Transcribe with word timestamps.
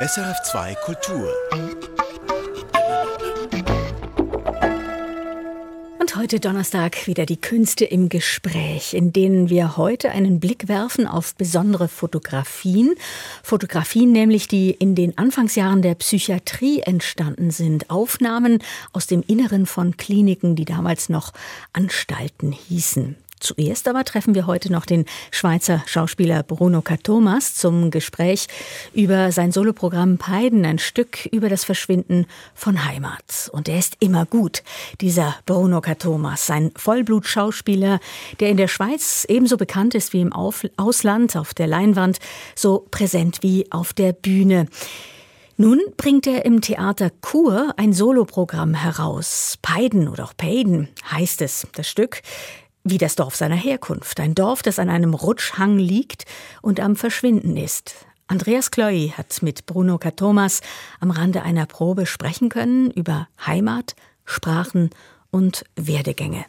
SRF2 0.00 0.76
Kultur. 0.76 1.28
Und 5.98 6.14
heute 6.14 6.38
Donnerstag 6.38 7.08
wieder 7.08 7.26
die 7.26 7.40
Künste 7.40 7.84
im 7.84 8.08
Gespräch, 8.08 8.94
in 8.94 9.12
denen 9.12 9.48
wir 9.48 9.76
heute 9.76 10.10
einen 10.12 10.38
Blick 10.38 10.68
werfen 10.68 11.08
auf 11.08 11.34
besondere 11.34 11.88
Fotografien. 11.88 12.94
Fotografien 13.42 14.12
nämlich, 14.12 14.46
die 14.46 14.70
in 14.70 14.94
den 14.94 15.18
Anfangsjahren 15.18 15.82
der 15.82 15.96
Psychiatrie 15.96 16.78
entstanden 16.82 17.50
sind. 17.50 17.90
Aufnahmen 17.90 18.62
aus 18.92 19.08
dem 19.08 19.24
Inneren 19.26 19.66
von 19.66 19.96
Kliniken, 19.96 20.54
die 20.54 20.64
damals 20.64 21.08
noch 21.08 21.32
Anstalten 21.72 22.52
hießen. 22.52 23.16
Zuerst 23.40 23.88
aber 23.88 24.04
treffen 24.04 24.34
wir 24.34 24.46
heute 24.46 24.72
noch 24.72 24.86
den 24.86 25.04
Schweizer 25.30 25.82
Schauspieler 25.86 26.42
Bruno 26.42 26.82
K. 26.82 26.96
Thomas 26.96 27.54
zum 27.54 27.90
Gespräch 27.90 28.46
über 28.92 29.32
sein 29.32 29.52
Soloprogramm 29.52 30.18
Peiden, 30.18 30.64
ein 30.64 30.78
Stück 30.78 31.26
über 31.26 31.48
das 31.48 31.64
Verschwinden 31.64 32.26
von 32.54 32.84
Heimat. 32.84 33.50
Und 33.52 33.68
er 33.68 33.78
ist 33.78 33.96
immer 34.00 34.26
gut, 34.26 34.62
dieser 35.00 35.36
Bruno 35.46 35.80
K. 35.80 35.94
Thomas, 35.94 36.50
ein 36.50 36.72
Vollblut-Schauspieler, 36.76 38.00
der 38.40 38.50
in 38.50 38.56
der 38.56 38.68
Schweiz 38.68 39.24
ebenso 39.28 39.56
bekannt 39.56 39.94
ist 39.94 40.12
wie 40.12 40.20
im 40.20 40.32
Ausland, 40.32 41.36
auf 41.36 41.54
der 41.54 41.66
Leinwand, 41.66 42.18
so 42.54 42.86
präsent 42.90 43.38
wie 43.42 43.70
auf 43.70 43.92
der 43.92 44.12
Bühne. 44.12 44.66
Nun 45.60 45.80
bringt 45.96 46.28
er 46.28 46.44
im 46.44 46.60
Theater 46.60 47.10
Kur 47.20 47.74
ein 47.76 47.92
Soloprogramm 47.92 48.74
heraus. 48.74 49.58
Peiden 49.60 50.06
oder 50.06 50.22
auch 50.22 50.36
Peiden 50.36 50.88
heißt 51.10 51.42
es, 51.42 51.66
das 51.72 51.88
Stück 51.88 52.22
wie 52.90 52.98
das 52.98 53.16
Dorf 53.16 53.36
seiner 53.36 53.56
Herkunft, 53.56 54.20
ein 54.20 54.34
Dorf, 54.34 54.62
das 54.62 54.78
an 54.78 54.88
einem 54.88 55.14
Rutschhang 55.14 55.78
liegt 55.78 56.24
und 56.62 56.80
am 56.80 56.96
Verschwinden 56.96 57.56
ist. 57.56 57.94
Andreas 58.26 58.70
Kloy 58.70 59.12
hat 59.16 59.42
mit 59.42 59.66
Bruno 59.66 59.98
K. 59.98 60.10
Thomas 60.10 60.60
am 61.00 61.10
Rande 61.10 61.42
einer 61.42 61.66
Probe 61.66 62.06
sprechen 62.06 62.50
können 62.50 62.90
über 62.90 63.28
Heimat, 63.44 63.96
Sprachen 64.24 64.90
und 65.30 65.64
Werdegänge. 65.76 66.44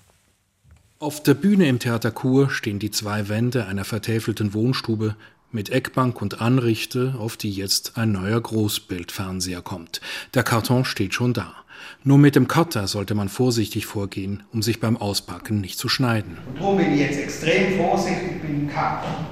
Auf 1.00 1.24
der 1.24 1.34
Bühne 1.34 1.70
im 1.70 1.80
Theater 1.80 2.14
Chur 2.14 2.50
stehen 2.50 2.80
die 2.80 2.92
zwei 2.92 3.30
Wände 3.30 3.66
einer 3.66 3.86
vertäfelten 3.86 4.54
Wohnstube 4.54 5.16
mit 5.52 5.70
Eckbank 5.70 6.22
und 6.22 6.42
Anrichte, 6.42 7.16
auf 7.18 7.38
die 7.38 7.52
jetzt 7.52 7.98
ein 7.98 8.12
neuer 8.12 8.42
Großbildfernseher 8.42 9.62
kommt. 9.62 10.02
Der 10.34 10.44
Karton 10.44 10.84
steht 10.84 11.14
schon 11.14 11.34
da. 11.34 11.59
Nur 12.04 12.18
mit 12.18 12.36
dem 12.36 12.48
Cutter 12.48 12.88
sollte 12.88 13.16
man 13.16 13.30
vorsichtig 13.30 13.86
vorgehen, 13.86 14.44
um 14.54 14.62
sich 14.62 14.80
beim 14.80 14.98
Auspacken 14.98 15.62
nicht 15.62 15.78
zu 15.78 15.90
schneiden. 15.90 16.38
Und 16.48 16.60
darum 16.60 16.78
bin 16.78 16.94
ich 16.94 17.00
jetzt 17.02 17.20
extrem 17.20 17.78
vorsichtig 17.78 18.42
beim 18.42 18.68
Cutter. 18.68 19.26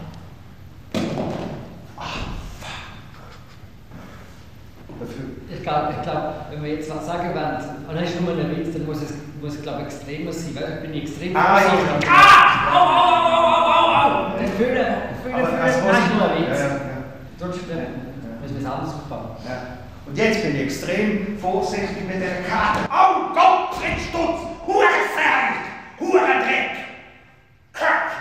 Ich 5.49 5.63
glaube, 5.63 5.93
ich 5.97 6.01
glaub, 6.01 6.47
wenn 6.49 6.63
wir 6.63 6.73
jetzt 6.75 6.89
was 6.93 7.05
sagen 7.05 7.29
wollen, 7.33 7.87
und 7.87 7.95
das 7.95 8.09
ist 8.09 8.21
nur 8.21 8.31
ein 8.31 8.57
Witz, 8.57 8.73
dann 8.73 8.85
muss 8.85 9.01
es, 9.01 9.13
muss, 9.41 9.61
glaube 9.61 9.81
ich, 9.81 9.85
extremer 9.87 10.31
sein, 10.33 10.55
weil 10.55 10.73
ich 10.83 10.89
bin 10.89 11.01
extrem 11.01 11.35
Ah, 11.35 11.57
vorsichtig. 11.59 12.07
ja. 12.07 12.13
Ah! 12.15 12.73
Au, 12.73 12.79
au, 12.79 13.11
au, 13.27 13.43
au, 13.43 13.83
au, 13.83 14.35
au! 14.35 14.43
Ich 14.43 14.51
fühle, 14.51 14.85
fühle, 15.23 15.45
fühle, 15.45 15.69
ist 15.69 15.83
nur 15.83 16.29
ein 16.31 16.37
Witz. 16.41 16.59
Ja, 16.59 16.67
ja, 16.67 16.79
Sonst 17.39 17.59
äh, 17.69 18.41
müssen 18.41 18.55
wir 18.55 18.59
es 18.59 18.65
anders 18.65 18.93
aufbauen. 18.95 19.26
Und 20.07 20.17
jetzt 20.17 20.41
bin 20.41 20.55
ich 20.55 20.61
extrem 20.61 21.37
vorsichtig 21.37 22.07
mit 22.07 22.21
der 22.21 22.43
Karte. 22.43 22.89
Oh 22.89 23.33
Gott, 23.33 23.77
Trittstutz! 23.77 24.39
Hurefeld! 24.65 25.59
Hurendreck! 25.99 26.71
Kack! 27.73 28.11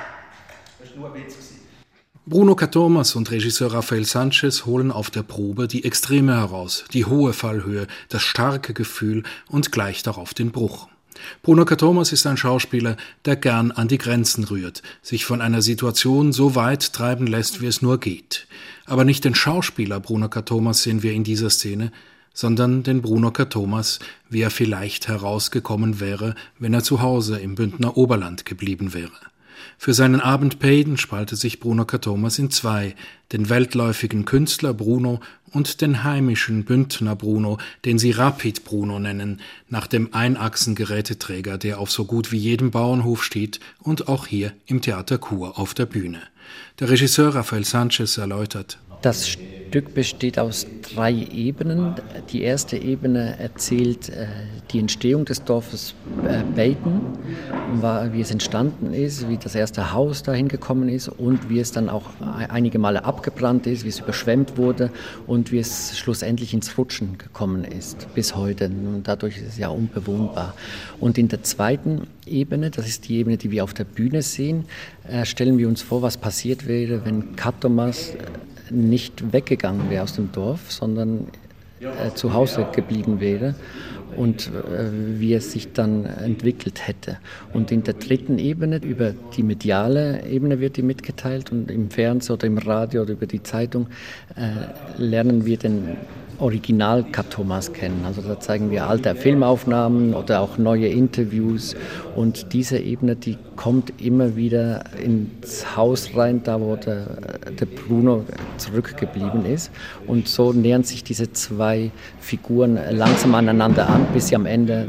Das 0.80 0.90
war 0.90 0.96
nur 0.96 1.14
ein 1.14 1.14
Witz. 1.14 1.34
gewesen. 1.34 1.60
Bruno 2.26 2.56
K. 2.56 2.66
Thomas 2.66 3.14
und 3.14 3.30
Regisseur 3.30 3.72
Rafael 3.72 4.04
Sanchez 4.04 4.66
holen 4.66 4.90
auf 4.90 5.10
der 5.10 5.22
Probe 5.22 5.68
die 5.68 5.84
Extreme 5.84 6.34
heraus, 6.34 6.84
die 6.92 7.04
hohe 7.04 7.32
Fallhöhe, 7.32 7.86
das 8.08 8.22
starke 8.22 8.74
Gefühl 8.74 9.22
und 9.48 9.70
gleich 9.70 10.02
darauf 10.02 10.34
den 10.34 10.50
Bruch. 10.50 10.88
Bruno. 11.42 11.64
Thomas 11.64 12.12
ist 12.12 12.27
ein 12.27 12.36
Schauspieler, 12.36 12.97
der 13.25 13.37
gern 13.37 13.71
an 13.71 13.88
die 13.88 13.99
Grenzen 13.99 14.44
rührt, 14.44 14.82
sich 15.03 15.25
von 15.25 15.41
einer 15.41 15.62
Situation 15.62 16.32
so 16.32 16.54
weit 16.54 16.93
treiben 16.93 17.27
lässt, 17.27 17.60
wie 17.60 17.66
es 17.66 17.82
nur 17.82 17.99
geht. 17.99 18.47
Aber 18.84 19.04
nicht 19.04 19.25
den 19.25 19.34
Schauspieler 19.34 20.00
Bruno. 20.00 20.28
Thomas 20.28 20.82
sehen 20.82 21.03
wir 21.03 21.12
in 21.12 21.25
dieser 21.25 21.50
Szene, 21.50 21.93
sondern 22.32 22.82
den 22.82 23.03
Bruno. 23.03 23.31
Thomas, 23.31 23.99
wie 24.28 24.43
er 24.43 24.50
vielleicht 24.50 25.09
herausgekommen 25.09 26.00
wäre, 26.00 26.34
wenn 26.59 26.75
er 26.75 26.82
zu 26.82 27.00
Hause 27.00 27.38
im 27.38 27.55
Bündner 27.55 27.97
Oberland 27.97 28.44
geblieben 28.44 28.94
wäre. 28.94 29.12
Für 29.78 29.94
seinen 29.94 30.21
Abend 30.21 30.59
Payden 30.59 30.97
spaltet 30.97 31.38
sich 31.38 31.60
Bruno 31.60 31.84
K. 31.84 31.99
Thomas 31.99 32.38
in 32.38 32.50
zwei, 32.50 32.94
den 33.32 33.49
weltläufigen 33.49 34.25
Künstler 34.25 34.75
Bruno 34.75 35.21
und 35.50 35.81
den 35.81 36.04
heimischen 36.04 36.65
Bündner 36.65 37.16
Bruno, 37.16 37.59
den 37.84 37.99
sie 37.99 38.10
Rapid 38.10 38.65
Bruno 38.65 38.99
nennen, 38.99 39.41
nach 39.69 39.87
dem 39.87 40.12
Einachsengeräteträger, 40.12 41.59
der 41.59 41.81
auf 41.81 41.91
so 41.91 42.05
gut 42.05 42.32
wie 42.32 42.38
jedem 42.38 42.71
Bauernhof 42.71 43.25
steht 43.25 43.60
und 43.81 44.09
auch 44.09 44.26
hier 44.26 44.53
im 44.66 44.81
Theater 44.81 45.19
Chur 45.19 45.59
auf 45.59 45.75
der 45.75 45.87
Bühne. 45.87 46.22
Der 46.78 46.91
Regisseur 46.91 47.34
Rafael 47.34 47.65
Sanchez 47.65 48.19
erläutert, 48.19 48.78
Das 49.02 49.28
Stück 49.28 49.94
besteht 49.94 50.38
aus 50.38 50.66
drei 50.94 51.12
Ebenen. 51.12 51.94
Die 52.30 52.42
erste 52.42 52.76
Ebene 52.76 53.38
erzählt 53.38 54.08
äh, 54.08 54.26
die 54.72 54.78
Entstehung 54.78 55.24
des 55.24 55.44
Dorfes 55.44 55.94
äh, 56.26 56.74
war, 57.80 58.12
wie 58.12 58.20
es 58.20 58.30
entstanden 58.30 58.94
ist, 58.94 59.28
wie 59.28 59.36
das 59.36 59.54
erste 59.54 59.92
Haus 59.92 60.22
dahin 60.22 60.48
gekommen 60.48 60.88
ist 60.88 61.08
und 61.08 61.48
wie 61.48 61.60
es 61.60 61.72
dann 61.72 61.88
auch 61.88 62.04
e- 62.20 62.46
einige 62.48 62.78
Male 62.78 63.04
abgebrannt 63.04 63.66
ist, 63.66 63.84
wie 63.84 63.88
es 63.88 64.00
überschwemmt 64.00 64.56
wurde 64.56 64.90
und 65.26 65.52
wie 65.52 65.58
es 65.58 65.98
schlussendlich 65.98 66.54
ins 66.54 66.78
Rutschen 66.78 67.18
gekommen 67.18 67.64
ist 67.64 68.12
bis 68.14 68.34
heute. 68.34 68.66
Und 68.66 69.02
dadurch 69.06 69.36
ist 69.38 69.48
es 69.48 69.58
ja 69.58 69.68
unbewohnbar. 69.68 70.54
Und 71.00 71.18
in 71.18 71.28
der 71.28 71.42
zweiten 71.42 72.06
Ebene, 72.26 72.70
das 72.70 72.86
ist 72.86 73.08
die 73.08 73.16
Ebene, 73.16 73.36
die 73.36 73.50
wir 73.50 73.64
auf 73.64 73.74
der 73.74 73.84
Bühne 73.84 74.22
sehen, 74.22 74.64
äh, 75.08 75.24
stellen 75.24 75.58
wir 75.58 75.68
uns 75.68 75.82
vor, 75.82 76.02
was 76.02 76.16
passiert 76.16 76.66
wäre, 76.66 77.04
wenn 77.04 77.36
Katomas 77.36 78.10
äh, 78.10 78.16
nicht 78.71 79.32
weggegangen 79.32 79.91
wäre 79.91 80.04
aus 80.04 80.15
dem 80.15 80.32
Dorf, 80.32 80.72
sondern 80.72 81.28
äh, 81.81 82.15
zu 82.15 82.32
Hause 82.32 82.66
geblieben 82.72 83.21
wäre 83.21 83.54
und 84.16 84.49
äh, 84.49 85.21
wie 85.21 85.34
es 85.34 85.53
sich 85.53 85.72
dann 85.72 86.06
entwickelt 86.06 86.87
hätte. 86.87 87.19
Und 87.53 87.71
in 87.71 87.82
der 87.82 87.94
dritten 87.94 88.38
Ebene, 88.38 88.78
über 88.78 89.12
die 89.37 89.43
mediale 89.43 90.26
Ebene 90.26 90.60
wird 90.60 90.76
die 90.76 90.82
mitgeteilt 90.82 91.53
und 91.53 91.71
im 91.71 91.91
Fernsehen 91.91 92.34
oder 92.34 92.47
im 92.47 92.59
Radio 92.59 93.03
oder 93.03 93.12
über 93.12 93.26
die 93.26 93.43
Zeitung 93.43 93.88
äh, 94.37 95.00
lernen 95.00 95.44
wir 95.44 95.59
den 95.59 95.97
Original 96.38 97.04
Kat 97.04 97.30
Thomas 97.30 97.72
kennen. 97.72 98.02
Also 98.04 98.22
da 98.22 98.38
zeigen 98.41 98.70
wir 98.70 98.86
alte 98.88 99.14
Filmaufnahmen 99.14 100.14
oder 100.14 100.41
auch 100.41 100.58
neue 100.58 100.88
Interviews 100.88 101.74
und 102.14 102.52
diese 102.52 102.78
Ebene, 102.78 103.16
die 103.16 103.38
kommt 103.56 104.00
immer 104.00 104.36
wieder 104.36 104.84
ins 105.02 105.76
Haus 105.76 106.10
rein, 106.16 106.42
da 106.42 106.60
wo 106.60 106.76
der, 106.76 107.06
der 107.58 107.66
Bruno 107.66 108.25
zurückgeblieben 108.58 109.44
ist 109.46 109.70
und 110.06 110.28
so 110.28 110.52
nähern 110.52 110.84
sich 110.84 111.04
diese 111.04 111.32
zwei 111.32 111.91
Figuren 112.20 112.78
langsam 112.91 113.34
aneinander 113.34 113.88
an, 113.88 114.06
bis 114.12 114.28
sie 114.28 114.36
am 114.36 114.46
Ende 114.46 114.86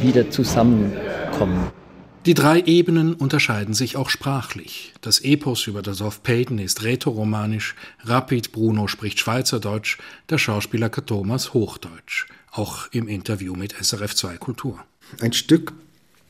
äh, 0.00 0.04
wieder 0.04 0.30
zusammenkommen. 0.30 1.81
Die 2.24 2.34
drei 2.34 2.60
Ebenen 2.60 3.14
unterscheiden 3.14 3.74
sich 3.74 3.96
auch 3.96 4.08
sprachlich. 4.08 4.94
Das 5.00 5.18
Epos 5.18 5.66
über 5.66 5.82
das 5.82 5.98
Dorf 5.98 6.22
Payton 6.22 6.60
ist 6.60 6.84
rätoromanisch, 6.84 7.74
Rapid 8.04 8.52
Bruno 8.52 8.86
spricht 8.86 9.18
Schweizerdeutsch, 9.18 9.98
der 10.30 10.38
Schauspieler. 10.38 10.92
Thomas 10.92 11.52
Hochdeutsch. 11.52 12.28
Auch 12.52 12.86
im 12.92 13.08
Interview 13.08 13.56
mit 13.56 13.72
SRF 13.72 14.14
2 14.14 14.36
Kultur. 14.36 14.78
Ein 15.20 15.32
Stück 15.32 15.72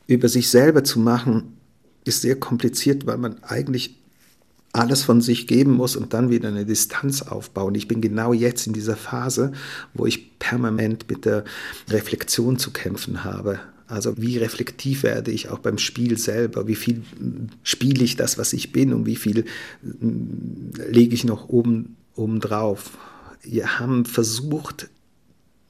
über 0.07 0.29
sich 0.29 0.49
selber 0.49 0.83
zu 0.83 0.99
machen, 0.99 1.57
ist 2.05 2.23
sehr 2.23 2.39
kompliziert, 2.39 3.05
weil 3.05 3.19
man 3.19 3.43
eigentlich 3.43 3.95
alles 4.71 5.03
von 5.03 5.21
sich 5.21 5.45
geben 5.45 5.73
muss 5.73 5.95
und 5.95 6.15
dann 6.15 6.31
wieder 6.31 6.49
eine 6.49 6.65
Distanz 6.65 7.21
aufbauen. 7.21 7.75
Ich 7.75 7.87
bin 7.87 8.01
genau 8.01 8.33
jetzt 8.33 8.65
in 8.65 8.73
dieser 8.73 8.97
Phase, 8.97 9.51
wo 9.93 10.07
ich 10.07 10.39
permanent 10.39 11.07
mit 11.07 11.25
der 11.25 11.43
Reflexion 11.87 12.57
zu 12.57 12.71
kämpfen 12.71 13.23
habe. 13.23 13.59
Also 13.93 14.15
wie 14.17 14.39
reflektiv 14.39 15.03
werde 15.03 15.29
ich 15.29 15.49
auch 15.49 15.59
beim 15.59 15.77
Spiel 15.77 16.17
selber? 16.17 16.67
Wie 16.67 16.75
viel 16.75 17.03
spiele 17.61 18.03
ich 18.03 18.15
das, 18.15 18.39
was 18.39 18.51
ich 18.51 18.71
bin 18.71 18.91
und 18.91 19.05
wie 19.05 19.15
viel 19.15 19.45
mm, 19.83 20.73
lege 20.89 21.13
ich 21.13 21.25
noch 21.25 21.49
oben, 21.49 21.95
oben 22.15 22.39
drauf? 22.39 22.97
Wir 23.43 23.77
haben 23.77 24.05
versucht, 24.05 24.89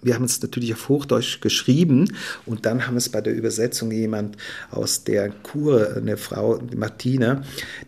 wir 0.02 0.16
haben 0.16 0.24
es 0.24 0.42
natürlich 0.42 0.74
auf 0.74 0.88
Hochdeutsch 0.88 1.42
geschrieben 1.42 2.14
und 2.46 2.66
dann 2.66 2.88
haben 2.88 2.96
es 2.96 3.10
bei 3.10 3.20
der 3.20 3.36
Übersetzung 3.36 3.92
jemand 3.92 4.38
aus 4.72 5.04
der 5.04 5.30
Kur, 5.30 5.98
eine 5.98 6.16
Frau, 6.16 6.62
Martina, 6.74 7.44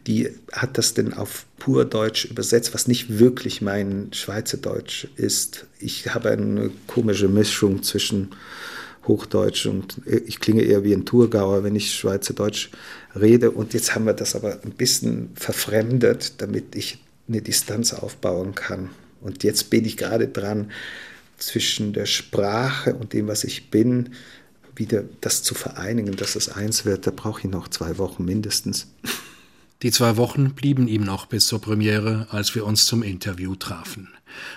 die 0.06 0.30
hat 0.52 0.78
das 0.78 0.94
dann 0.94 1.14
auf 1.14 1.46
Purdeutsch 1.60 2.26
übersetzt, 2.26 2.74
was 2.74 2.90
nicht 2.90 3.20
wirklich 3.20 3.62
mein 3.62 4.10
Schweizerdeutsch 4.12 5.08
ist. 5.16 5.66
Ich 5.80 6.14
habe 6.14 6.32
eine 6.32 6.72
komische 6.88 7.30
Mischung 7.30 7.84
zwischen 7.84 8.32
Hochdeutsch 9.08 9.66
und 9.66 10.02
ich 10.06 10.40
klinge 10.40 10.64
eher 10.64 10.84
wie 10.84 10.94
ein 10.94 11.06
Thurgauer, 11.06 11.64
wenn 11.64 11.76
ich 11.76 11.94
Schweizerdeutsch 11.94 12.70
rede. 13.16 13.52
Und 13.52 13.74
jetzt 13.74 13.96
haben 13.96 14.06
wir 14.06 14.14
das 14.14 14.36
aber 14.36 14.60
ein 14.64 14.72
bisschen 14.72 15.30
verfremdet, 15.36 16.42
damit 16.42 16.76
ich 16.76 17.04
eine 17.28 17.42
Distanz 17.42 17.94
aufbauen 17.94 18.56
kann. 18.56 18.90
Und 19.22 19.44
jetzt 19.44 19.70
bin 19.70 19.86
ich 19.86 19.98
gerade 19.98 20.28
dran, 20.28 20.72
zwischen 21.38 21.94
der 21.94 22.06
Sprache 22.06 22.96
und 22.96 23.14
dem, 23.14 23.28
was 23.28 23.44
ich 23.44 23.70
bin, 23.70 24.12
wieder 24.76 25.04
das 25.22 25.44
zu 25.44 25.56
vereinigen, 25.56 26.16
dass 26.16 26.36
es 26.36 26.50
eins 26.50 26.86
wird. 26.86 27.08
Da 27.08 27.12
brauche 27.12 27.42
ich 27.42 27.46
noch 27.46 27.68
zwei 27.68 27.98
Wochen 27.98 28.26
mindestens. 28.26 28.88
Die 29.82 29.92
zwei 29.92 30.18
Wochen 30.18 30.54
blieben 30.54 30.88
ihm 30.88 31.04
noch 31.04 31.26
bis 31.26 31.48
zur 31.48 31.60
Premiere, 31.60 32.28
als 32.32 32.56
wir 32.56 32.66
uns 32.66 32.86
zum 32.86 33.04
Interview 33.04 33.56
trafen. 33.56 34.10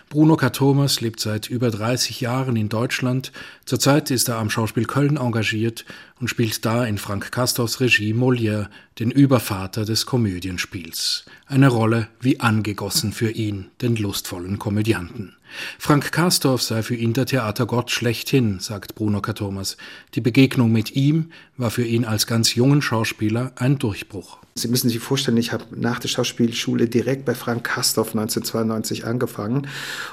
Bruno 0.09 0.37
K. 0.37 0.51
Thomas 0.51 1.01
lebt 1.01 1.21
seit 1.21 1.49
über 1.49 1.71
30 1.71 2.21
Jahren 2.21 2.57
in 2.57 2.69
Deutschland. 2.69 3.33
Zurzeit 3.65 4.11
ist 4.11 4.29
er 4.29 4.39
am 4.39 4.51
Schauspiel 4.51 4.87
Köln 4.87 5.17
engagiert 5.17 5.85
und 6.21 6.29
spielt 6.29 6.65
da 6.65 6.85
in 6.85 6.99
Frank 6.99 7.31
Castorfs 7.31 7.81
Regie 7.81 8.15
Molière, 8.15 8.69
den 8.99 9.11
Übervater 9.11 9.85
des 9.85 10.07
Komödienspiels. 10.07 11.25
Eine 11.47 11.69
Rolle 11.69 12.09
wie 12.21 12.41
angegossen 12.41 13.13
für 13.13 13.31
ihn, 13.31 13.71
den 13.81 13.97
lustvollen 13.97 14.59
Komödianten. 14.59 15.37
Frank 15.79 16.13
Castorf 16.13 16.63
sei 16.63 16.83
für 16.83 16.95
ihn 16.95 17.13
der 17.13 17.27
Theatergott 17.27 17.91
schlechthin, 17.91 18.61
sagt 18.61 18.95
Bruno 18.95 19.21
K. 19.21 19.33
Thomas. 19.33 19.77
Die 20.15 20.21
Begegnung 20.21 20.73
mit 20.73 20.97
ihm 20.97 21.31
war 21.57 21.71
für 21.71 21.85
ihn 21.85 22.05
als 22.05 22.27
ganz 22.27 22.55
jungen 22.55 22.83
Schauspieler 22.83 23.53
ein 23.57 23.79
Durchbruch. 23.79 24.39
Sie 24.55 24.69
müssen 24.69 24.89
sich 24.89 24.99
vorstellen, 24.99 25.37
ich 25.37 25.53
habe 25.53 25.65
nach 25.77 26.01
der 26.01 26.09
Schauspielschule 26.09 26.89
direkt 26.89 27.25
bei 27.25 27.35
Frank 27.35 27.65
Kastorf 27.65 28.09
1992 28.09 29.07
angefangen 29.07 29.69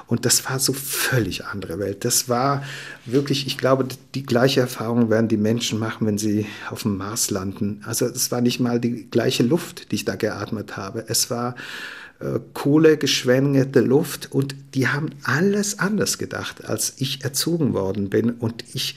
und 0.07 0.25
das 0.25 0.47
war 0.49 0.59
so 0.59 0.73
völlig 0.73 1.45
andere 1.45 1.79
Welt. 1.79 2.05
Das 2.05 2.29
war 2.29 2.63
wirklich, 3.05 3.47
ich 3.47 3.57
glaube, 3.57 3.87
die 4.13 4.25
gleiche 4.25 4.61
Erfahrung 4.61 5.09
werden 5.09 5.27
die 5.27 5.37
Menschen 5.37 5.79
machen, 5.79 6.05
wenn 6.05 6.17
sie 6.17 6.45
auf 6.69 6.83
dem 6.83 6.97
Mars 6.97 7.31
landen. 7.31 7.81
Also 7.85 8.05
es 8.05 8.31
war 8.31 8.41
nicht 8.41 8.59
mal 8.59 8.79
die 8.79 9.09
gleiche 9.09 9.43
Luft, 9.43 9.91
die 9.91 9.95
ich 9.95 10.05
da 10.05 10.15
geatmet 10.15 10.77
habe. 10.77 11.05
Es 11.07 11.31
war 11.31 11.55
äh, 12.19 12.39
kohlegeschwängerte 12.53 13.81
Luft 13.81 14.31
und 14.31 14.55
die 14.73 14.87
haben 14.87 15.09
alles 15.23 15.79
anders 15.79 16.17
gedacht, 16.17 16.65
als 16.65 16.93
ich 16.97 17.23
erzogen 17.23 17.73
worden 17.73 18.09
bin. 18.09 18.31
Und 18.31 18.63
ich 18.73 18.95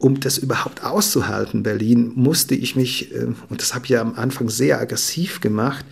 um 0.00 0.18
das 0.18 0.38
überhaupt 0.38 0.82
auszuhalten, 0.82 1.62
Berlin, 1.62 2.12
musste 2.14 2.54
ich 2.54 2.74
mich, 2.74 3.14
äh, 3.14 3.26
und 3.48 3.60
das 3.60 3.74
habe 3.74 3.84
ich 3.84 3.90
ja 3.90 4.00
am 4.00 4.14
Anfang 4.14 4.48
sehr 4.48 4.80
aggressiv 4.80 5.40
gemacht, 5.40 5.84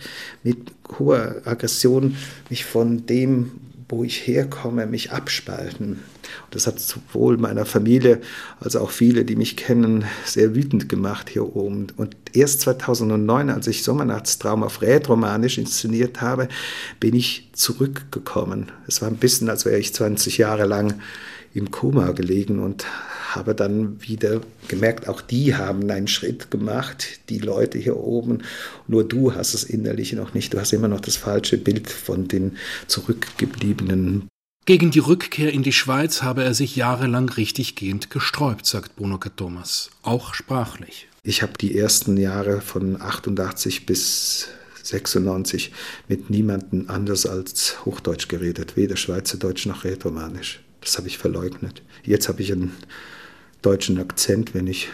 mit 0.43 0.57
hoher 0.97 1.43
Aggression 1.45 2.15
mich 2.49 2.65
von 2.65 3.05
dem, 3.05 3.51
wo 3.89 4.03
ich 4.03 4.27
herkomme, 4.27 4.85
mich 4.85 5.11
abspalten. 5.11 5.99
Das 6.51 6.67
hat 6.67 6.79
sowohl 6.79 7.37
meiner 7.37 7.65
Familie 7.65 8.21
als 8.59 8.75
auch 8.75 8.91
viele, 8.91 9.25
die 9.25 9.35
mich 9.35 9.57
kennen, 9.57 10.05
sehr 10.25 10.53
wütend 10.53 10.87
gemacht 10.87 11.27
hier 11.29 11.55
oben. 11.55 11.87
Und 11.97 12.15
erst 12.33 12.61
2009, 12.61 13.49
als 13.49 13.65
ich 13.65 13.83
Sommernachtstraum 13.83 14.63
auf 14.63 14.83
Rätromanisch 14.83 15.57
inszeniert 15.57 16.21
habe, 16.21 16.47
bin 16.99 17.15
ich 17.15 17.49
zurückgekommen. 17.53 18.71
Es 18.87 19.01
war 19.01 19.09
ein 19.09 19.17
bisschen, 19.17 19.49
als 19.49 19.65
wäre 19.65 19.79
ich 19.79 19.93
20 19.93 20.37
Jahre 20.37 20.65
lang 20.65 20.93
im 21.53 21.71
Koma 21.71 22.11
gelegen 22.11 22.59
und 22.59 22.85
habe 23.35 23.53
dann 23.53 24.01
wieder 24.01 24.41
gemerkt, 24.67 25.07
auch 25.07 25.21
die 25.21 25.55
haben 25.55 25.89
einen 25.89 26.07
Schritt 26.07 26.51
gemacht, 26.51 27.19
die 27.29 27.39
Leute 27.39 27.77
hier 27.77 27.97
oben. 27.97 28.39
Nur 28.87 29.03
du 29.03 29.33
hast 29.35 29.53
es 29.53 29.63
innerlich 29.63 30.13
noch 30.13 30.33
nicht. 30.33 30.53
Du 30.53 30.59
hast 30.59 30.73
immer 30.73 30.87
noch 30.87 31.01
das 31.01 31.15
falsche 31.15 31.57
Bild 31.57 31.89
von 31.89 32.27
den 32.27 32.57
Zurückgebliebenen. 32.87 34.27
Gegen 34.65 34.91
die 34.91 34.99
Rückkehr 34.99 35.51
in 35.51 35.63
die 35.63 35.73
Schweiz 35.73 36.21
habe 36.21 36.43
er 36.43 36.53
sich 36.53 36.75
jahrelang 36.75 37.29
richtiggehend 37.29 38.09
gesträubt, 38.09 38.65
sagt 38.65 38.95
Bruno 38.95 39.17
K. 39.17 39.29
Thomas, 39.29 39.89
auch 40.03 40.33
sprachlich. 40.33 41.07
Ich 41.23 41.41
habe 41.41 41.53
die 41.59 41.77
ersten 41.77 42.17
Jahre 42.17 42.61
von 42.61 43.01
88 43.01 43.85
bis 43.85 44.49
96 44.83 45.71
mit 46.07 46.29
niemandem 46.29 46.85
anders 46.87 47.25
als 47.25 47.83
Hochdeutsch 47.85 48.27
geredet, 48.27 48.77
weder 48.77 48.95
Schweizerdeutsch 48.95 49.65
noch 49.65 49.83
Rätoromanisch. 49.83 50.61
Das 50.81 50.97
habe 50.97 51.07
ich 51.07 51.17
verleugnet. 51.17 51.81
Jetzt 52.03 52.29
habe 52.29 52.41
ich 52.41 52.51
einen 52.51 52.75
deutschen 53.61 53.99
Akzent, 53.99 54.53
wenn 54.53 54.67
ich 54.67 54.89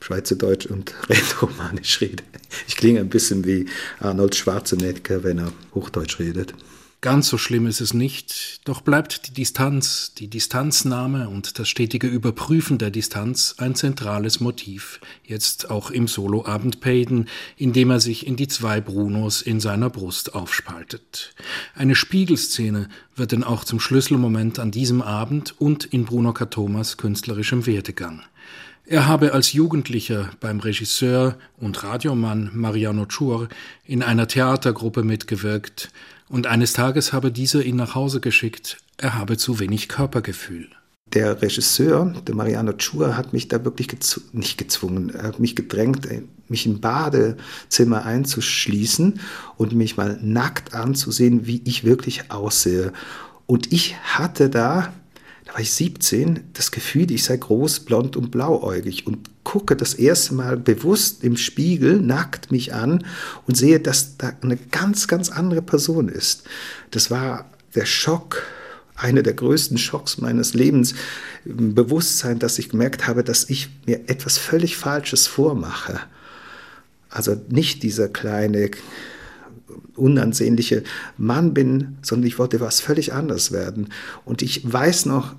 Schweizerdeutsch 0.00 0.66
und 0.66 0.94
Rätoromanisch 1.08 2.00
rede. 2.00 2.22
Ich 2.66 2.76
klinge 2.76 3.00
ein 3.00 3.08
bisschen 3.08 3.44
wie 3.44 3.66
Arnold 4.00 4.34
Schwarzenegger, 4.34 5.24
wenn 5.24 5.38
er 5.38 5.52
Hochdeutsch 5.74 6.18
redet. 6.18 6.54
Ganz 7.00 7.28
so 7.28 7.38
schlimm 7.38 7.68
ist 7.68 7.80
es 7.80 7.94
nicht, 7.94 8.60
doch 8.64 8.80
bleibt 8.80 9.28
die 9.28 9.32
Distanz, 9.32 10.14
die 10.18 10.26
Distanznahme 10.26 11.28
und 11.28 11.60
das 11.60 11.68
stetige 11.68 12.08
Überprüfen 12.08 12.76
der 12.76 12.90
Distanz 12.90 13.54
ein 13.58 13.76
zentrales 13.76 14.40
Motiv, 14.40 14.98
jetzt 15.22 15.70
auch 15.70 15.92
im 15.92 16.08
Soloabend 16.08 16.80
Payden, 16.80 17.28
in 17.56 17.72
dem 17.72 17.90
er 17.90 18.00
sich 18.00 18.26
in 18.26 18.34
die 18.34 18.48
zwei 18.48 18.80
Brunos 18.80 19.42
in 19.42 19.60
seiner 19.60 19.90
Brust 19.90 20.34
aufspaltet. 20.34 21.36
Eine 21.76 21.94
Spiegelszene 21.94 22.88
wird 23.14 23.30
denn 23.30 23.44
auch 23.44 23.62
zum 23.62 23.78
Schlüsselmoment 23.78 24.58
an 24.58 24.72
diesem 24.72 25.00
Abend 25.00 25.54
und 25.60 25.84
in 25.84 26.04
Bruno 26.04 26.32
Katomas 26.32 26.96
künstlerischem 26.96 27.64
Werdegang. 27.64 28.22
Er 28.86 29.06
habe 29.06 29.34
als 29.34 29.52
Jugendlicher 29.52 30.30
beim 30.40 30.58
Regisseur 30.58 31.36
und 31.58 31.80
Radiomann 31.84 32.50
Mariano 32.54 33.06
Chur 33.06 33.48
in 33.84 34.02
einer 34.02 34.26
Theatergruppe 34.26 35.04
mitgewirkt, 35.04 35.90
und 36.28 36.46
eines 36.46 36.72
Tages 36.72 37.12
habe 37.12 37.32
dieser 37.32 37.64
ihn 37.64 37.76
nach 37.76 37.94
Hause 37.94 38.20
geschickt, 38.20 38.78
er 38.96 39.14
habe 39.14 39.36
zu 39.36 39.60
wenig 39.60 39.88
Körpergefühl. 39.88 40.68
Der 41.14 41.40
Regisseur, 41.40 42.14
der 42.26 42.34
Mariano 42.34 42.74
Chua, 42.74 43.16
hat 43.16 43.32
mich 43.32 43.48
da 43.48 43.64
wirklich 43.64 43.88
gezw 43.88 44.20
nicht 44.32 44.58
gezwungen, 44.58 45.10
er 45.10 45.22
hat 45.22 45.40
mich 45.40 45.56
gedrängt, 45.56 46.04
äh, 46.06 46.22
mich 46.48 46.66
im 46.66 46.80
Badezimmer 46.80 48.04
einzuschließen 48.04 49.20
und 49.56 49.72
mich 49.72 49.96
mal 49.96 50.18
nackt 50.22 50.74
anzusehen, 50.74 51.46
wie 51.46 51.62
ich 51.64 51.84
wirklich 51.84 52.30
aussehe. 52.30 52.92
Und 53.46 53.72
ich 53.72 53.96
hatte 53.96 54.50
da 54.50 54.92
da 55.48 55.54
war 55.54 55.60
ich 55.62 55.72
17, 55.72 56.50
das 56.52 56.70
Gefühl, 56.70 57.10
ich 57.10 57.24
sei 57.24 57.38
groß, 57.38 57.80
blond 57.80 58.18
und 58.18 58.30
blauäugig 58.30 59.06
und 59.06 59.30
gucke 59.44 59.76
das 59.76 59.94
erste 59.94 60.34
Mal 60.34 60.58
bewusst 60.58 61.24
im 61.24 61.38
Spiegel, 61.38 62.02
nackt 62.02 62.52
mich 62.52 62.74
an 62.74 63.02
und 63.46 63.56
sehe, 63.56 63.80
dass 63.80 64.18
da 64.18 64.34
eine 64.42 64.58
ganz, 64.58 65.08
ganz 65.08 65.30
andere 65.30 65.62
Person 65.62 66.10
ist. 66.10 66.42
Das 66.90 67.10
war 67.10 67.50
der 67.74 67.86
Schock, 67.86 68.42
einer 68.94 69.22
der 69.22 69.32
größten 69.32 69.78
Schocks 69.78 70.18
meines 70.18 70.52
Lebens, 70.52 70.94
im 71.46 71.74
Bewusstsein, 71.74 72.38
dass 72.38 72.58
ich 72.58 72.68
gemerkt 72.68 73.06
habe, 73.06 73.24
dass 73.24 73.48
ich 73.48 73.70
mir 73.86 74.06
etwas 74.06 74.36
völlig 74.36 74.76
Falsches 74.76 75.26
vormache. 75.26 75.98
Also 77.08 77.40
nicht 77.48 77.82
dieser 77.82 78.08
kleine 78.08 78.70
unansehnliche 79.94 80.82
Mann 81.16 81.54
bin, 81.54 81.98
sondern 82.02 82.26
ich 82.26 82.38
wollte 82.38 82.60
was 82.60 82.80
völlig 82.80 83.12
anderes 83.12 83.52
werden. 83.52 83.88
Und 84.24 84.42
ich 84.42 84.70
weiß 84.70 85.06
noch, 85.06 85.34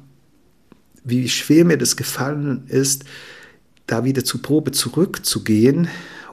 wie 1.03 1.29
schwer 1.29 1.65
mir 1.65 1.77
das 1.77 1.95
gefallen 1.95 2.65
ist, 2.67 3.05
da 3.87 4.03
wieder 4.03 4.23
zur 4.23 4.41
Probe 4.41 4.71
zurückzugehen 4.71 5.87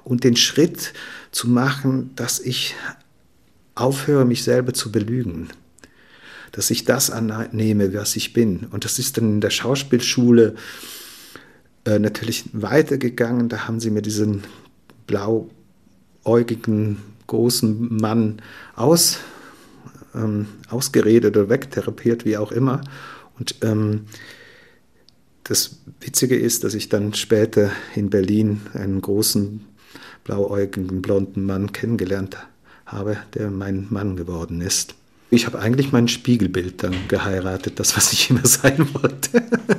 und 0.05 0.25
den 0.25 0.37
Schritt 0.37 0.93
zu 1.31 1.49
machen, 1.49 2.11
dass 2.17 2.39
ich 2.39 2.75
aufhöre, 3.75 4.25
mich 4.25 4.45
selber 4.45 4.75
zu 4.75 4.93
belügen. 4.93 5.49
Dass 6.53 6.71
ich 6.71 6.85
das 6.85 7.11
annehme, 7.11 7.93
was 7.95 8.17
ich 8.17 8.33
bin. 8.33 8.67
Und 8.71 8.85
das 8.85 8.99
ist 8.99 9.17
dann 9.17 9.35
in 9.35 9.41
der 9.41 9.51
Schauspielschule 9.51 10.55
äh, 11.85 11.99
natürlich 11.99 12.45
weitergegangen. 12.53 13.49
Da 13.49 13.67
haben 13.67 13.81
sie 13.81 13.91
mir 13.91 14.03
diesen 14.03 14.43
blauäugigen 15.07 16.99
großen 17.27 17.97
Mann 17.97 18.43
aus, 18.75 19.19
ähm, 20.15 20.47
ausgeredet 20.69 21.37
oder 21.37 21.49
wegtherapiert, 21.49 22.25
wie 22.25 22.37
auch 22.37 22.53
immer. 22.53 22.83
Und 23.39 23.57
ähm, 23.63 24.07
das 25.45 25.79
Witzige 26.01 26.37
ist, 26.37 26.65
dass 26.65 26.75
ich 26.75 26.89
dann 26.89 27.15
später 27.15 27.71
in 27.95 28.11
Berlin 28.11 28.63
einen 28.75 29.01
großen, 29.01 29.65
blauäugigen, 30.25 31.03
blonden 31.03 31.45
Mann 31.45 31.73
kennengelernt 31.73 32.37
habe, 32.85 33.17
der 33.35 33.51
mein 33.51 33.87
Mann 33.91 34.17
geworden 34.17 34.61
ist. 34.61 34.95
Ich 35.31 35.47
habe 35.47 35.59
eigentlich 35.59 35.93
mein 35.93 36.09
Spiegelbild 36.09 36.83
dann 36.83 36.95
geheiratet, 37.09 37.79
das, 37.79 37.97
was 37.97 38.13
ich 38.13 38.31
immer 38.31 38.47
sein 38.47 38.89
wollte. 38.95 39.43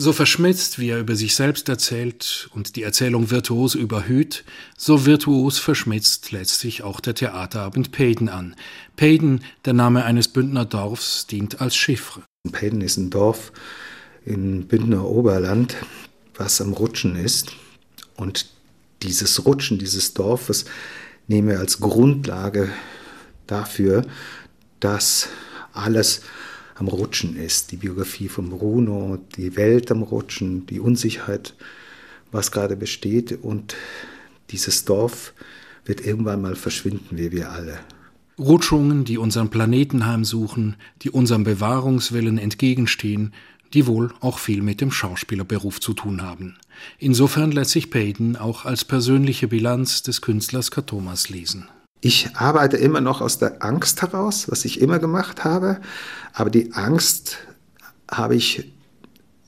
So 0.00 0.14
verschmitzt, 0.14 0.78
wie 0.78 0.88
er 0.88 0.98
über 0.98 1.14
sich 1.14 1.34
selbst 1.34 1.68
erzählt 1.68 2.48
und 2.54 2.76
die 2.76 2.84
Erzählung 2.84 3.30
virtuos 3.30 3.74
überhöht, 3.74 4.44
so 4.78 5.04
virtuos 5.04 5.58
verschmitzt 5.58 6.32
letztlich 6.32 6.82
auch 6.82 7.00
der 7.00 7.14
Theaterabend 7.14 7.92
Payden 7.92 8.30
an. 8.30 8.56
Payden, 8.96 9.44
der 9.66 9.74
Name 9.74 10.06
eines 10.06 10.28
Bündner 10.28 10.64
Dorfs, 10.64 11.26
dient 11.26 11.60
als 11.60 11.76
Chiffre. 11.76 12.22
Payden 12.50 12.80
ist 12.80 12.96
ein 12.96 13.10
Dorf 13.10 13.52
in 14.24 14.66
Bündner 14.68 15.04
Oberland, 15.04 15.76
was 16.34 16.62
am 16.62 16.72
Rutschen 16.72 17.14
ist. 17.14 17.52
Und 18.16 18.46
dieses 19.02 19.44
Rutschen 19.44 19.78
dieses 19.78 20.14
Dorfes 20.14 20.64
nehme 21.28 21.58
als 21.58 21.78
Grundlage 21.78 22.70
dafür, 23.46 24.06
dass 24.80 25.28
alles 25.74 26.22
am 26.80 26.88
Rutschen 26.88 27.36
ist. 27.36 27.70
Die 27.72 27.76
Biografie 27.76 28.28
von 28.28 28.50
Bruno, 28.50 29.18
die 29.36 29.54
Welt 29.56 29.90
am 29.90 30.02
Rutschen, 30.02 30.66
die 30.66 30.80
Unsicherheit, 30.80 31.54
was 32.32 32.50
gerade 32.50 32.74
besteht. 32.74 33.38
Und 33.42 33.76
dieses 34.50 34.84
Dorf 34.86 35.34
wird 35.84 36.04
irgendwann 36.04 36.40
mal 36.40 36.56
verschwinden, 36.56 37.18
wie 37.18 37.32
wir 37.32 37.50
alle. 37.50 37.78
Rutschungen, 38.38 39.04
die 39.04 39.18
unseren 39.18 39.50
Planeten 39.50 40.06
heimsuchen, 40.06 40.76
die 41.02 41.10
unserem 41.10 41.44
Bewahrungswillen 41.44 42.38
entgegenstehen, 42.38 43.34
die 43.74 43.86
wohl 43.86 44.12
auch 44.20 44.38
viel 44.38 44.62
mit 44.62 44.80
dem 44.80 44.90
Schauspielerberuf 44.90 45.80
zu 45.80 45.92
tun 45.92 46.22
haben. 46.22 46.56
Insofern 46.98 47.52
lässt 47.52 47.72
sich 47.72 47.90
Payton 47.90 48.36
auch 48.36 48.64
als 48.64 48.84
persönliche 48.86 49.48
Bilanz 49.48 50.02
des 50.02 50.22
Künstlers 50.22 50.70
Katomas 50.70 51.28
lesen. 51.28 51.68
Ich 52.00 52.36
arbeite 52.36 52.76
immer 52.76 53.00
noch 53.00 53.20
aus 53.20 53.38
der 53.38 53.62
Angst 53.62 54.00
heraus, 54.00 54.50
was 54.50 54.64
ich 54.64 54.80
immer 54.80 54.98
gemacht 54.98 55.44
habe, 55.44 55.80
aber 56.32 56.50
die 56.50 56.72
Angst 56.72 57.38
habe 58.10 58.34
ich 58.34 58.72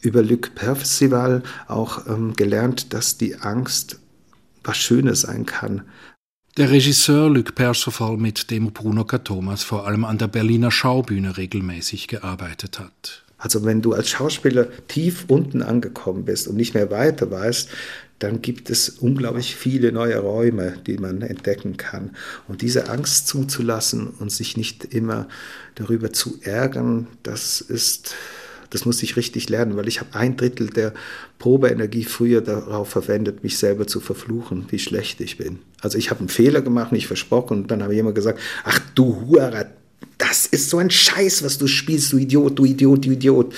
über 0.00 0.23
Luc 0.23 0.54
Percival 0.54 1.42
auch 1.68 2.06
ähm, 2.06 2.35
gelernt, 2.35 2.92
dass 2.92 3.16
die 3.16 3.37
Angst 3.37 4.00
was 4.64 4.76
Schönes 4.76 5.23
sein 5.23 5.47
kann. 5.47 5.82
Der 6.59 6.71
Regisseur 6.71 7.30
Luc 7.30 7.54
Percival, 7.54 8.18
mit 8.18 8.50
dem 8.50 8.73
Bruno 8.73 9.04
K. 9.04 9.18
Thomas 9.18 9.62
vor 9.62 9.87
allem 9.87 10.04
an 10.04 10.18
der 10.18 10.28
Berliner 10.28 10.71
Schaubühne 10.71 11.38
regelmäßig 11.38 12.09
gearbeitet 12.09 12.78
hat. 12.78 13.22
Also 13.43 13.65
wenn 13.65 13.83
du 13.83 13.93
als 13.93 14.09
Schauspieler 14.09 14.69
tief 14.87 15.25
unten 15.27 15.63
angekommen 15.63 16.25
bist 16.25 16.47
und 16.47 16.57
nicht 16.57 16.75
mehr 16.75 16.93
weiter 16.93 17.29
weißt, 17.29 17.69
dann 18.21 18.41
gibt 18.41 18.71
es 18.71 18.89
unglaublich 18.89 19.57
viele 19.57 19.91
neue 19.91 20.21
Räume, 20.21 20.75
die 20.87 20.97
man 20.97 21.23
entdecken 21.23 21.77
kann. 21.77 22.13
Und 22.47 22.63
diese 22.63 22.89
Angst 22.89 23.27
zuzulassen 23.27 24.07
und 24.21 24.31
sich 24.31 24.57
nicht 24.57 24.95
immer 24.95 25.27
darüber 25.75 26.13
zu 26.13 26.39
ärgern, 26.43 27.09
das 27.25 27.61
ist, 27.61 28.15
das 28.71 28.85
muss 28.85 29.03
ich 29.03 29.17
richtig 29.17 29.49
lernen, 29.49 29.77
weil 29.77 29.89
ich 29.89 29.99
habe 29.99 30.15
ein 30.15 30.37
Drittel 30.37 30.71
der 30.71 30.95
Probeenergie 31.41 32.05
früher 32.05 32.43
darauf 32.43 32.91
verwendet, 32.91 33.43
mich 33.43 33.59
selber 33.59 33.89
zu 33.89 33.99
verfluchen, 33.99 34.67
wie 34.69 34.79
schlecht 34.79 35.21
ich 35.21 35.37
bin. 35.37 35.59
Also 35.81 35.99
ich 35.99 36.11
habe 36.11 36.21
einen 36.21 36.29
Fehler 36.29 36.63
gemacht, 36.63 36.93
nicht 36.93 37.09
versprochen, 37.09 37.63
und 37.63 37.73
dann 37.73 37.83
habe 37.83 37.95
ich 37.95 37.99
immer 37.99 38.13
gesagt, 38.13 38.39
ach 38.63 38.79
du 38.95 39.21
Hurer, 39.21 39.67
das 40.18 40.47
ist 40.47 40.71
so 40.71 40.78
ein 40.78 40.90
Scheiß, 40.90 41.42
was 41.42 41.59
du 41.59 41.66
spielst, 41.66 42.12
du 42.12 42.18
Idiot, 42.18 42.59
du 42.59 42.64
Idiot, 42.64 43.04
du 43.04 43.11
Idiot. 43.11 43.54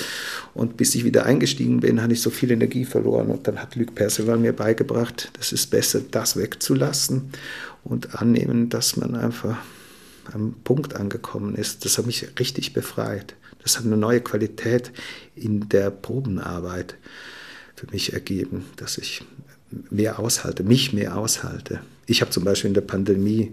Und 0.54 0.76
bis 0.76 0.94
ich 0.94 1.04
wieder 1.04 1.26
eingestiegen 1.26 1.80
bin, 1.80 2.00
hatte 2.00 2.12
ich 2.12 2.22
so 2.22 2.30
viel 2.30 2.50
Energie 2.50 2.84
verloren. 2.84 3.28
Und 3.28 3.46
dann 3.46 3.60
hat 3.60 3.76
Luc 3.76 3.94
Percival 3.94 4.38
mir 4.38 4.52
beigebracht, 4.52 5.30
das 5.34 5.52
ist 5.52 5.70
besser, 5.70 6.00
das 6.10 6.36
wegzulassen 6.36 7.30
und 7.82 8.20
annehmen, 8.20 8.68
dass 8.68 8.96
man 8.96 9.14
einfach 9.14 9.58
am 10.32 10.54
Punkt 10.64 10.96
angekommen 10.96 11.54
ist. 11.54 11.84
Das 11.84 11.98
hat 11.98 12.06
mich 12.06 12.26
richtig 12.38 12.72
befreit. 12.72 13.34
Das 13.62 13.78
hat 13.78 13.84
eine 13.84 13.96
neue 13.96 14.20
Qualität 14.20 14.92
in 15.34 15.68
der 15.68 15.90
Probenarbeit 15.90 16.96
für 17.76 17.86
mich 17.90 18.12
ergeben, 18.12 18.64
dass 18.76 18.98
ich 18.98 19.22
mehr 19.90 20.18
aushalte, 20.18 20.62
mich 20.62 20.92
mehr 20.92 21.16
aushalte. 21.16 21.80
Ich 22.06 22.20
habe 22.20 22.30
zum 22.30 22.44
Beispiel 22.44 22.68
in 22.68 22.74
der 22.74 22.82
Pandemie 22.82 23.52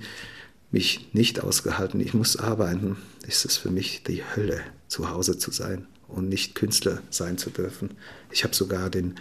mich 0.71 1.09
nicht 1.13 1.41
ausgehalten. 1.41 1.99
Ich 1.99 2.13
muss 2.13 2.37
arbeiten. 2.37 2.97
Ist 3.27 3.45
es 3.45 3.57
für 3.57 3.69
mich 3.69 4.03
die 4.03 4.23
Hölle, 4.35 4.61
zu 4.87 5.09
Hause 5.09 5.37
zu 5.37 5.51
sein 5.51 5.87
und 6.07 6.29
nicht 6.29 6.55
Künstler 6.55 7.01
sein 7.09 7.37
zu 7.37 7.49
dürfen. 7.49 7.91
Ich 8.31 8.43
habe 8.43 8.55
sogar 8.55 8.89
den 8.89 9.15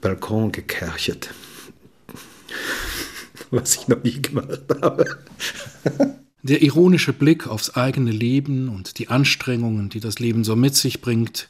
Balkon 0.00 0.52
gekerchert, 0.52 1.30
was 3.50 3.76
ich 3.76 3.88
noch 3.88 4.02
nie 4.02 4.20
gemacht 4.20 4.62
habe. 4.80 5.18
Der 6.44 6.60
ironische 6.60 7.14
Blick 7.14 7.46
aufs 7.46 7.70
eigene 7.70 8.10
Leben 8.10 8.68
und 8.68 8.98
die 8.98 9.08
Anstrengungen, 9.08 9.88
die 9.88 10.00
das 10.00 10.18
Leben 10.18 10.44
so 10.44 10.54
mit 10.56 10.76
sich 10.76 11.00
bringt. 11.00 11.48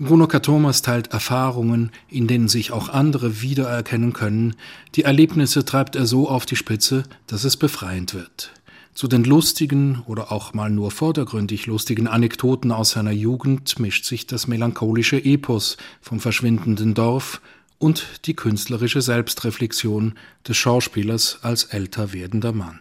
Bruno 0.00 0.26
Katomas 0.26 0.82
teilt 0.82 1.12
Erfahrungen, 1.12 1.92
in 2.08 2.26
denen 2.26 2.48
sich 2.48 2.72
auch 2.72 2.88
andere 2.88 3.40
wiedererkennen 3.40 4.12
können. 4.12 4.56
Die 4.96 5.04
Erlebnisse 5.04 5.64
treibt 5.64 5.94
er 5.94 6.06
so 6.06 6.28
auf 6.28 6.44
die 6.44 6.56
Spitze, 6.56 7.04
dass 7.28 7.44
es 7.44 7.56
befreiend 7.56 8.14
wird. 8.14 8.50
Zu 8.94 9.06
den 9.06 9.22
lustigen 9.22 10.02
oder 10.06 10.32
auch 10.32 10.54
mal 10.54 10.70
nur 10.70 10.90
vordergründig 10.90 11.66
lustigen 11.66 12.08
Anekdoten 12.08 12.72
aus 12.72 12.90
seiner 12.90 13.12
Jugend 13.12 13.78
mischt 13.78 14.06
sich 14.06 14.26
das 14.26 14.48
melancholische 14.48 15.24
Epos 15.24 15.76
vom 16.00 16.18
verschwindenden 16.18 16.94
Dorf 16.94 17.40
und 17.78 18.06
die 18.24 18.34
künstlerische 18.34 19.02
Selbstreflexion 19.02 20.14
des 20.48 20.56
Schauspielers 20.56 21.38
als 21.42 21.62
älter 21.62 22.12
werdender 22.12 22.52
Mann. 22.52 22.80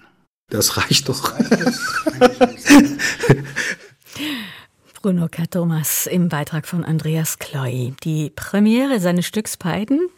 Das 0.52 0.78
reicht 0.78 1.10
doch. 1.10 1.34
Bruno 5.02 5.30
K. 5.30 5.46
Thomas 5.48 6.06
im 6.08 6.28
Beitrag 6.28 6.68
von 6.68 6.84
Andreas 6.84 7.40
Kloy. 7.40 7.96
Die 8.04 8.30
Premiere 8.30 9.00
seines 9.00 9.26
Stücks 9.26 9.56
Peiden 9.56 10.10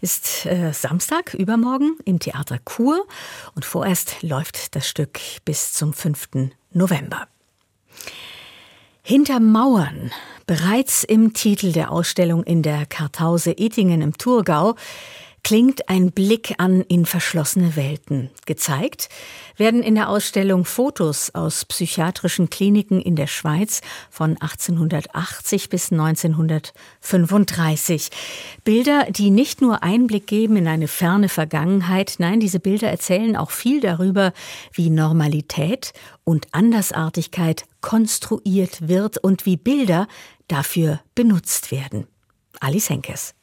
ist 0.00 0.46
äh, 0.46 0.72
Samstag, 0.72 1.34
übermorgen 1.34 1.98
im 2.06 2.18
Theater 2.18 2.58
Kur 2.64 3.06
und 3.54 3.66
vorerst 3.66 4.22
läuft 4.22 4.74
das 4.74 4.88
Stück 4.88 5.20
bis 5.44 5.74
zum 5.74 5.92
5. 5.92 6.48
November. 6.72 7.28
Hinter 9.02 9.38
Mauern, 9.38 10.12
bereits 10.46 11.04
im 11.04 11.34
Titel 11.34 11.72
der 11.72 11.92
Ausstellung 11.92 12.42
in 12.42 12.62
der 12.62 12.86
Kartause 12.86 13.58
Ettingen 13.58 14.00
im 14.00 14.16
Thurgau, 14.16 14.76
klingt 15.44 15.88
ein 15.90 16.10
Blick 16.10 16.54
an 16.58 16.80
in 16.80 17.06
verschlossene 17.06 17.76
Welten. 17.76 18.30
Gezeigt 18.46 19.08
werden 19.56 19.80
in 19.82 19.94
der 19.94 20.08
Ausstellung 20.08 20.64
Fotos 20.64 21.32
aus 21.34 21.66
psychiatrischen 21.66 22.50
Kliniken 22.50 23.00
in 23.00 23.14
der 23.14 23.28
Schweiz 23.28 23.82
von 24.10 24.32
1880 24.40 25.68
bis 25.68 25.92
1935. 25.92 28.08
Bilder, 28.64 29.06
die 29.10 29.30
nicht 29.30 29.60
nur 29.60 29.82
Einblick 29.82 30.26
geben 30.26 30.56
in 30.56 30.66
eine 30.66 30.88
ferne 30.88 31.28
Vergangenheit, 31.28 32.14
nein, 32.18 32.40
diese 32.40 32.58
Bilder 32.58 32.88
erzählen 32.88 33.36
auch 33.36 33.50
viel 33.50 33.80
darüber, 33.80 34.32
wie 34.72 34.88
Normalität 34.88 35.92
und 36.24 36.46
Andersartigkeit 36.52 37.66
konstruiert 37.82 38.88
wird 38.88 39.18
und 39.18 39.44
wie 39.44 39.58
Bilder 39.58 40.08
dafür 40.48 41.00
benutzt 41.14 41.70
werden. 41.70 42.06
Alice 42.60 42.88
Henkes. 42.88 43.34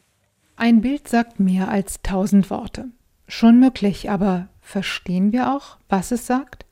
Ein 0.61 0.81
Bild 0.81 1.07
sagt 1.07 1.39
mehr 1.39 1.69
als 1.69 2.03
tausend 2.03 2.51
Worte. 2.51 2.85
Schon 3.27 3.59
möglich, 3.59 4.11
aber 4.11 4.47
verstehen 4.59 5.31
wir 5.31 5.55
auch, 5.55 5.77
was 5.89 6.11
es 6.11 6.27
sagt? 6.27 6.67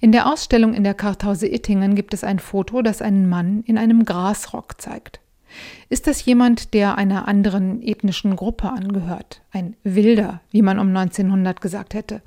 In 0.00 0.12
der 0.12 0.32
Ausstellung 0.32 0.72
in 0.72 0.82
der 0.82 0.94
Karthause 0.94 1.46
Ittingen 1.46 1.94
gibt 1.94 2.14
es 2.14 2.24
ein 2.24 2.38
Foto, 2.38 2.80
das 2.80 3.02
einen 3.02 3.28
Mann 3.28 3.64
in 3.66 3.76
einem 3.76 4.06
Grasrock 4.06 4.80
zeigt. 4.80 5.20
Ist 5.90 6.06
das 6.06 6.24
jemand, 6.24 6.72
der 6.72 6.96
einer 6.96 7.28
anderen 7.28 7.82
ethnischen 7.82 8.34
Gruppe 8.34 8.70
angehört? 8.70 9.42
Ein 9.50 9.76
Wilder, 9.82 10.40
wie 10.50 10.62
man 10.62 10.78
um 10.78 10.88
1900 10.88 11.60
gesagt 11.60 11.92
hätte? 11.92 12.22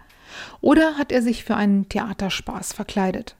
Oder 0.62 1.00
hat 1.00 1.12
er 1.12 1.24
sich 1.24 1.44
für 1.44 1.56
einen 1.56 1.90
Theaterspaß 1.90 2.74
verkleidet? 2.74 3.36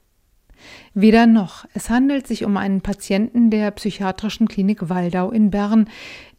Weder 0.94 1.26
noch. 1.26 1.64
Es 1.74 1.90
handelt 1.90 2.26
sich 2.26 2.44
um 2.44 2.56
einen 2.56 2.80
Patienten 2.80 3.50
der 3.50 3.70
psychiatrischen 3.70 4.48
Klinik 4.48 4.88
Waldau 4.88 5.30
in 5.30 5.50
Bern, 5.50 5.88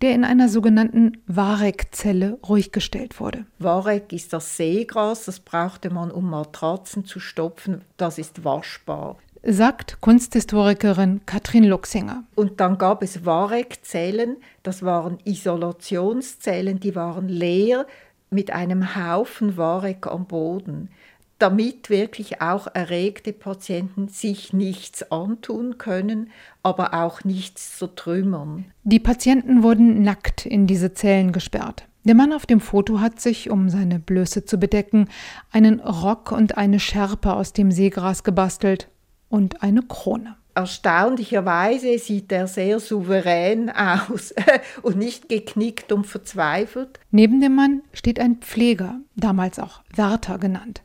der 0.01 0.13
in 0.13 0.23
einer 0.23 0.49
sogenannten 0.49 1.17
Warek-Zelle 1.27 2.39
ruhig 2.47 2.71
gestellt 2.71 3.19
wurde. 3.19 3.45
Warek 3.59 4.13
ist 4.13 4.33
das 4.33 4.57
Seegras, 4.57 5.25
das 5.25 5.39
brauchte 5.39 5.89
man, 5.89 6.11
um 6.11 6.29
Matratzen 6.29 7.05
zu 7.05 7.19
stopfen. 7.19 7.81
Das 7.97 8.17
ist 8.17 8.43
waschbar 8.43 9.17
sagt 9.43 10.01
Kunsthistorikerin 10.01 11.21
Katrin 11.25 11.63
Luxinger. 11.63 12.23
Und 12.35 12.59
dann 12.59 12.77
gab 12.77 13.01
es 13.01 13.25
Warek-Zellen, 13.25 14.37
das 14.63 14.83
waren 14.83 15.19
Isolationszellen, 15.23 16.79
die 16.79 16.95
waren 16.95 17.29
leer 17.29 17.85
mit 18.29 18.51
einem 18.51 18.95
Haufen 18.95 19.55
Warek 19.57 20.07
am 20.07 20.25
Boden 20.25 20.89
damit 21.39 21.89
wirklich 21.89 22.41
auch 22.41 22.67
erregte 22.73 23.33
Patienten 23.33 24.07
sich 24.07 24.53
nichts 24.53 25.11
antun 25.11 25.77
können, 25.77 26.31
aber 26.63 26.93
auch 26.93 27.23
nichts 27.23 27.77
zertrümmern. 27.77 28.65
Die 28.83 28.99
Patienten 28.99 29.63
wurden 29.63 30.01
nackt 30.01 30.45
in 30.45 30.67
diese 30.67 30.93
Zellen 30.93 31.31
gesperrt. 31.31 31.85
Der 32.03 32.15
Mann 32.15 32.31
auf 32.31 32.45
dem 32.45 32.61
Foto 32.61 33.01
hat 33.01 33.19
sich, 33.19 33.49
um 33.49 33.69
seine 33.69 33.99
Blöße 33.99 34.45
zu 34.45 34.57
bedecken, 34.57 35.09
einen 35.51 35.81
Rock 35.81 36.31
und 36.31 36.57
eine 36.57 36.79
Schärpe 36.79 37.33
aus 37.33 37.51
dem 37.51 37.69
Seegras 37.69 38.23
gebastelt 38.23 38.89
und 39.29 39.61
eine 39.61 39.81
Krone. 39.81 40.37
Erstaunlicherweise 40.55 41.99
sieht 41.99 42.31
er 42.31 42.47
sehr 42.47 42.79
souverän 42.79 43.69
aus 43.69 44.33
und 44.81 44.97
nicht 44.97 45.29
geknickt 45.29 45.91
und 45.91 46.07
verzweifelt. 46.07 46.99
Neben 47.11 47.41
dem 47.41 47.53
Mann 47.53 47.83
steht 47.93 48.19
ein 48.19 48.37
Pfleger, 48.37 49.01
damals 49.15 49.59
auch 49.59 49.81
Wärter 49.93 50.39
genannt. 50.39 50.81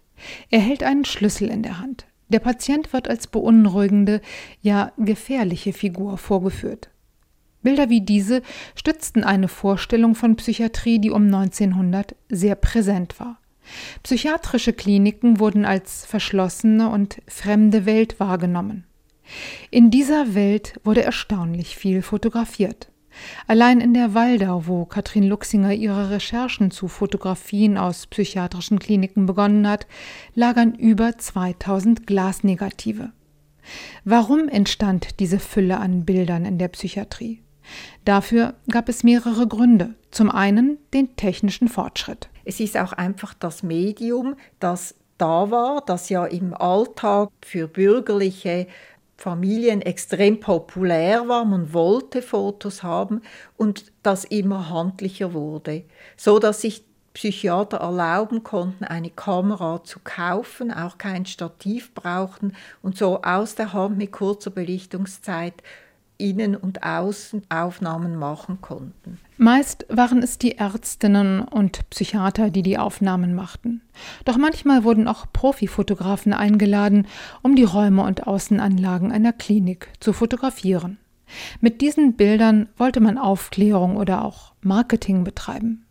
Er 0.51 0.61
hält 0.61 0.83
einen 0.83 1.05
Schlüssel 1.05 1.49
in 1.49 1.63
der 1.63 1.79
Hand. 1.81 2.07
Der 2.29 2.39
Patient 2.39 2.93
wird 2.93 3.09
als 3.09 3.27
beunruhigende, 3.27 4.21
ja 4.61 4.93
gefährliche 4.97 5.73
Figur 5.73 6.19
vorgeführt. 6.19 6.91
Bilder 7.63 7.91
wie 7.91 8.01
diese 8.01 8.43
stützten 8.75 9.23
eine 9.25 9.49
Vorstellung 9.49 10.15
von 10.15 10.37
Psychiatrie, 10.37 10.99
die 10.99 11.11
um 11.11 11.27
1900 11.27 12.17
sehr 12.29 12.55
präsent 12.55 13.21
war. 13.21 13.39
Psychiatrische 14.03 14.73
Kliniken 14.73 15.39
wurden 15.39 15.65
als 15.65 16.05
verschlossene 16.05 16.89
und 16.89 17.19
fremde 17.29 17.87
Welt 17.87 18.19
wahrgenommen. 18.19 18.85
In 19.71 19.91
dieser 19.91 20.35
Welt 20.35 20.81
wurde 20.85 21.03
erstaunlich 21.03 21.77
viel 21.77 22.03
fotografiert. 22.03 22.92
Allein 23.47 23.81
in 23.81 23.95
der 23.95 24.15
Waldau, 24.15 24.67
wo 24.67 24.85
Katrin 24.85 25.25
Luxinger 25.25 25.73
ihre 25.73 26.11
Recherchen 26.11 26.71
zu 26.71 26.89
Fotografien 26.89 27.79
aus 27.79 28.07
psychiatrischen 28.07 28.79
Kliniken 28.79 29.27
begonnen 29.27 29.69
hat, 29.69 29.87
lagern 30.35 30.75
über 30.75 31.19
2000 31.19 32.07
Glasnegative. 32.07 33.13
Warum 34.05 34.49
entstand 34.49 35.21
diese 35.21 35.39
Fülle 35.39 35.79
an 35.79 36.05
Bildern 36.05 36.45
in 36.45 36.59
der 36.59 36.69
Psychiatrie? 36.69 37.43
Dafür 38.05 38.55
gab 38.71 38.89
es 38.89 39.05
mehrere 39.05 39.47
Gründe. 39.47 39.95
Zum 40.11 40.31
einen 40.31 40.79
den 40.93 41.15
technischen 41.17 41.69
Fortschritt. 41.69 42.29
Es 42.45 42.61
ist 42.61 42.77
auch 42.77 42.93
einfach 42.93 43.35
das 43.35 43.63
Medium, 43.63 44.35
das 44.59 44.97
da 45.19 45.51
war, 45.51 45.85
das 45.87 46.09
ja 46.09 46.27
im 46.27 46.53
Alltag 46.53 47.31
für 47.43 47.69
bürgerliche 47.69 48.67
Familien 49.23 49.83
extrem 49.83 50.41
populär 50.41 51.29
war, 51.29 51.45
man 51.45 51.73
wollte 51.73 52.23
Fotos 52.23 52.83
haben 52.83 53.23
und 53.57 53.93
das 54.03 54.25
immer 54.25 54.69
handlicher 54.69 55.33
wurde, 55.33 55.85
so 56.17 56.41
dass 56.41 56.63
sich 56.63 56.85
Psychiater 57.15 57.77
erlauben 57.77 58.43
konnten, 58.43 58.83
eine 58.83 59.11
Kamera 59.11 59.85
zu 59.85 60.01
kaufen, 60.03 60.73
auch 60.73 60.99
kein 60.99 61.25
Stativ 61.25 61.95
brauchten 61.95 62.55
und 62.83 62.99
so 62.99 63.23
aus 63.23 63.55
der 63.55 63.73
Hand 63.73 63.97
mit 63.97 64.11
kurzer 64.11 64.51
Belichtungszeit 64.51 65.55
Innen- 66.19 66.57
und 66.57 66.83
Außenaufnahmen 66.83 68.17
machen 68.17 68.61
konnten. 68.61 69.21
Meist 69.43 69.87
waren 69.89 70.23
es 70.23 70.39
die 70.39 70.59
Ärztinnen 70.59 71.41
und 71.41 71.91
Psychiater, 71.91 72.49
die 72.51 72.63
die 72.63 72.79
Aufnahmen 72.79 73.35
machten. 73.35 73.83
Doch 74.25 74.37
manchmal 74.37 74.85
wurden 74.85 75.09
auch 75.09 75.27
Profifotografen 75.33 76.33
eingeladen, 76.33 77.09
um 77.43 77.57
die 77.57 77.65
Räume 77.65 78.05
und 78.05 78.29
Außenanlagen 78.29 79.11
einer 79.11 79.33
Klinik 79.33 79.89
zu 79.99 80.13
fotografieren. 80.13 80.99
Mit 81.61 81.81
diesen 81.81 82.13
Bildern 82.13 82.69
wollte 82.77 83.01
man 83.01 83.19
Aufklärung 83.19 83.97
oder 83.97 84.25
auch 84.25 84.53
Marketing 84.61 85.25
betreiben. 85.25 85.87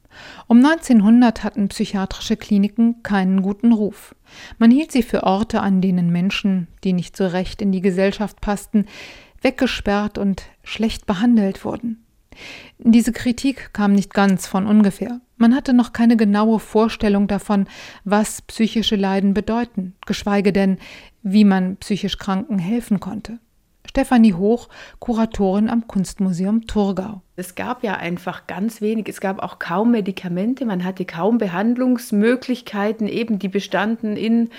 Um 0.47 0.63
1900 0.65 1.43
hatten 1.43 1.67
psychiatrische 1.67 2.37
Kliniken 2.37 3.03
keinen 3.03 3.41
guten 3.41 3.73
Ruf. 3.73 4.15
Man 4.59 4.71
hielt 4.71 4.93
sie 4.93 5.03
für 5.03 5.23
Orte, 5.23 5.59
an 5.59 5.81
denen 5.81 6.09
Menschen, 6.09 6.69
die 6.85 6.93
nicht 6.93 7.17
so 7.17 7.27
recht 7.27 7.61
in 7.61 7.73
die 7.73 7.81
Gesellschaft 7.81 8.39
passten, 8.39 8.85
weggesperrt 9.41 10.17
und 10.17 10.43
schlecht 10.63 11.05
behandelt 11.05 11.65
wurden. 11.65 12.05
Diese 12.77 13.11
Kritik 13.11 13.73
kam 13.73 13.93
nicht 13.93 14.13
ganz 14.13 14.47
von 14.47 14.65
ungefähr. 14.65 15.19
Man 15.37 15.55
hatte 15.55 15.73
noch 15.73 15.93
keine 15.93 16.17
genaue 16.17 16.59
Vorstellung 16.59 17.27
davon, 17.27 17.67
was 18.03 18.41
psychische 18.43 18.95
Leiden 18.95 19.33
bedeuten, 19.33 19.95
geschweige 20.05 20.53
denn, 20.53 20.77
wie 21.23 21.45
man 21.45 21.77
psychisch 21.77 22.17
Kranken 22.17 22.59
helfen 22.59 22.99
konnte. 22.99 23.39
Stefanie 23.87 24.33
Hoch, 24.33 24.69
Kuratorin 24.99 25.69
am 25.69 25.87
Kunstmuseum 25.87 26.67
Thurgau. 26.67 27.21
Es 27.35 27.55
gab 27.55 27.83
ja 27.83 27.95
einfach 27.95 28.47
ganz 28.47 28.81
wenig, 28.81 29.09
es 29.09 29.19
gab 29.19 29.41
auch 29.43 29.59
kaum 29.59 29.91
Medikamente, 29.91 30.65
man 30.65 30.83
hatte 30.83 31.05
kaum 31.05 31.39
Behandlungsmöglichkeiten, 31.39 33.07
eben 33.07 33.39
die 33.39 33.49
bestanden 33.49 34.15
in 34.15 34.49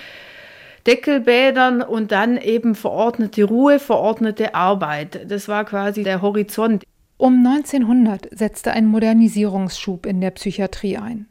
Deckelbädern 0.87 1.81
und 1.81 2.13
dann 2.13 2.37
eben 2.37 2.75
verordnete 2.75 3.45
Ruhe, 3.45 3.79
verordnete 3.79 4.55
Arbeit. 4.55 5.31
Das 5.31 5.49
war 5.49 5.65
quasi 5.65 6.03
der 6.03 6.23
Horizont. 6.23 6.85
Um 7.23 7.47
1900 7.47 8.37
setzte 8.37 8.73
ein 8.73 8.87
Modernisierungsschub 8.87 10.07
in 10.07 10.21
der 10.21 10.33
Psychiatrie 10.33 10.97
ein. 10.97 11.27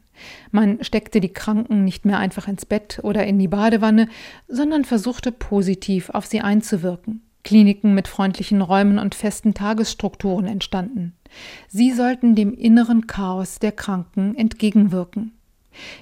Man 0.50 0.82
steckte 0.82 1.20
die 1.20 1.34
Kranken 1.34 1.84
nicht 1.84 2.06
mehr 2.06 2.16
einfach 2.16 2.48
ins 2.48 2.64
Bett 2.64 3.00
oder 3.02 3.26
in 3.26 3.38
die 3.38 3.48
Badewanne, 3.48 4.08
sondern 4.48 4.86
versuchte 4.86 5.32
positiv 5.32 6.08
auf 6.08 6.24
sie 6.24 6.40
einzuwirken. 6.40 7.20
Kliniken 7.44 7.92
mit 7.92 8.08
freundlichen 8.08 8.62
Räumen 8.62 8.98
und 8.98 9.14
festen 9.14 9.52
Tagesstrukturen 9.52 10.46
entstanden. 10.46 11.12
Sie 11.68 11.92
sollten 11.92 12.34
dem 12.34 12.54
inneren 12.54 13.06
Chaos 13.06 13.58
der 13.58 13.72
Kranken 13.72 14.34
entgegenwirken. 14.34 15.32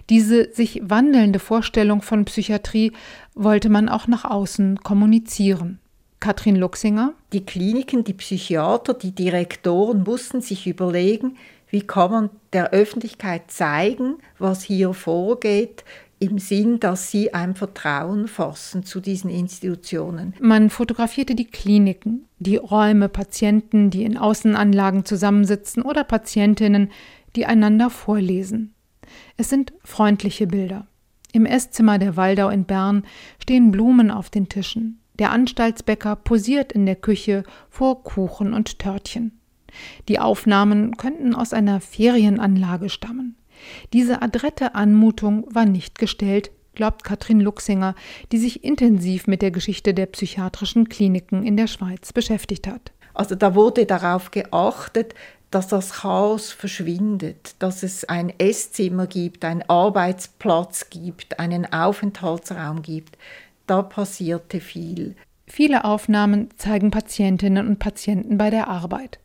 Diese 0.08 0.52
sich 0.52 0.82
wandelnde 0.84 1.40
Vorstellung 1.40 2.00
von 2.00 2.26
Psychiatrie 2.26 2.92
wollte 3.34 3.68
man 3.68 3.88
auch 3.88 4.06
nach 4.06 4.24
außen 4.24 4.84
kommunizieren. 4.84 5.80
Katrin 6.20 6.56
Luxinger. 6.56 7.14
Die 7.32 7.44
Kliniken, 7.44 8.04
die 8.04 8.12
Psychiater, 8.12 8.94
die 8.94 9.12
Direktoren 9.12 10.02
mussten 10.02 10.42
sich 10.42 10.66
überlegen, 10.66 11.36
wie 11.70 11.80
kann 11.80 12.10
man 12.10 12.30
der 12.52 12.70
Öffentlichkeit 12.70 13.50
zeigen, 13.50 14.18
was 14.38 14.62
hier 14.62 14.92
vorgeht, 14.92 15.84
im 16.18 16.38
Sinn, 16.38 16.78
dass 16.80 17.10
sie 17.10 17.32
ein 17.32 17.54
Vertrauen 17.54 18.28
fassen 18.28 18.84
zu 18.84 19.00
diesen 19.00 19.30
Institutionen. 19.30 20.34
Man 20.38 20.68
fotografierte 20.68 21.34
die 21.34 21.46
Kliniken, 21.46 22.26
die 22.38 22.56
Räume, 22.56 23.08
Patienten, 23.08 23.88
die 23.88 24.04
in 24.04 24.18
Außenanlagen 24.18 25.06
zusammensitzen 25.06 25.82
oder 25.82 26.04
Patientinnen, 26.04 26.90
die 27.36 27.46
einander 27.46 27.88
vorlesen. 27.88 28.74
Es 29.38 29.48
sind 29.48 29.72
freundliche 29.82 30.46
Bilder. 30.46 30.86
Im 31.32 31.46
Esszimmer 31.46 31.98
der 31.98 32.16
Waldau 32.16 32.50
in 32.50 32.64
Bern 32.64 33.04
stehen 33.40 33.70
Blumen 33.70 34.10
auf 34.10 34.28
den 34.28 34.48
Tischen. 34.48 35.00
Der 35.20 35.30
Anstaltsbäcker 35.30 36.16
posiert 36.16 36.72
in 36.72 36.86
der 36.86 36.96
Küche 36.96 37.44
vor 37.68 38.02
Kuchen 38.02 38.54
und 38.54 38.78
Törtchen. 38.78 39.38
Die 40.08 40.18
Aufnahmen 40.18 40.96
könnten 40.96 41.34
aus 41.34 41.52
einer 41.52 41.80
Ferienanlage 41.80 42.88
stammen. 42.88 43.36
Diese 43.92 44.22
adrette 44.22 44.74
Anmutung 44.74 45.46
war 45.54 45.66
nicht 45.66 45.98
gestellt, 45.98 46.50
glaubt 46.74 47.04
Katrin 47.04 47.40
Luxinger, 47.40 47.94
die 48.32 48.38
sich 48.38 48.64
intensiv 48.64 49.26
mit 49.26 49.42
der 49.42 49.50
Geschichte 49.50 49.92
der 49.92 50.06
psychiatrischen 50.06 50.88
Kliniken 50.88 51.44
in 51.44 51.58
der 51.58 51.66
Schweiz 51.66 52.14
beschäftigt 52.14 52.66
hat. 52.66 52.92
Also 53.12 53.34
da 53.34 53.54
wurde 53.54 53.84
darauf 53.84 54.30
geachtet, 54.30 55.14
dass 55.50 55.68
das 55.68 55.92
Chaos 55.92 56.52
verschwindet, 56.52 57.56
dass 57.58 57.82
es 57.82 58.04
ein 58.04 58.32
Esszimmer 58.38 59.06
gibt, 59.06 59.44
einen 59.44 59.68
Arbeitsplatz 59.68 60.88
gibt, 60.88 61.38
einen 61.40 61.70
Aufenthaltsraum 61.70 62.82
gibt. 62.82 63.18
Da 63.70 63.82
passierte 63.82 64.58
viel. 64.58 65.14
Viele 65.46 65.84
Aufnahmen 65.84 66.48
zeigen 66.56 66.90
Patientinnen 66.90 67.68
und 67.68 67.78
Patienten 67.78 68.36
bei 68.36 68.50
der 68.50 68.66
Arbeit. 68.66 69.20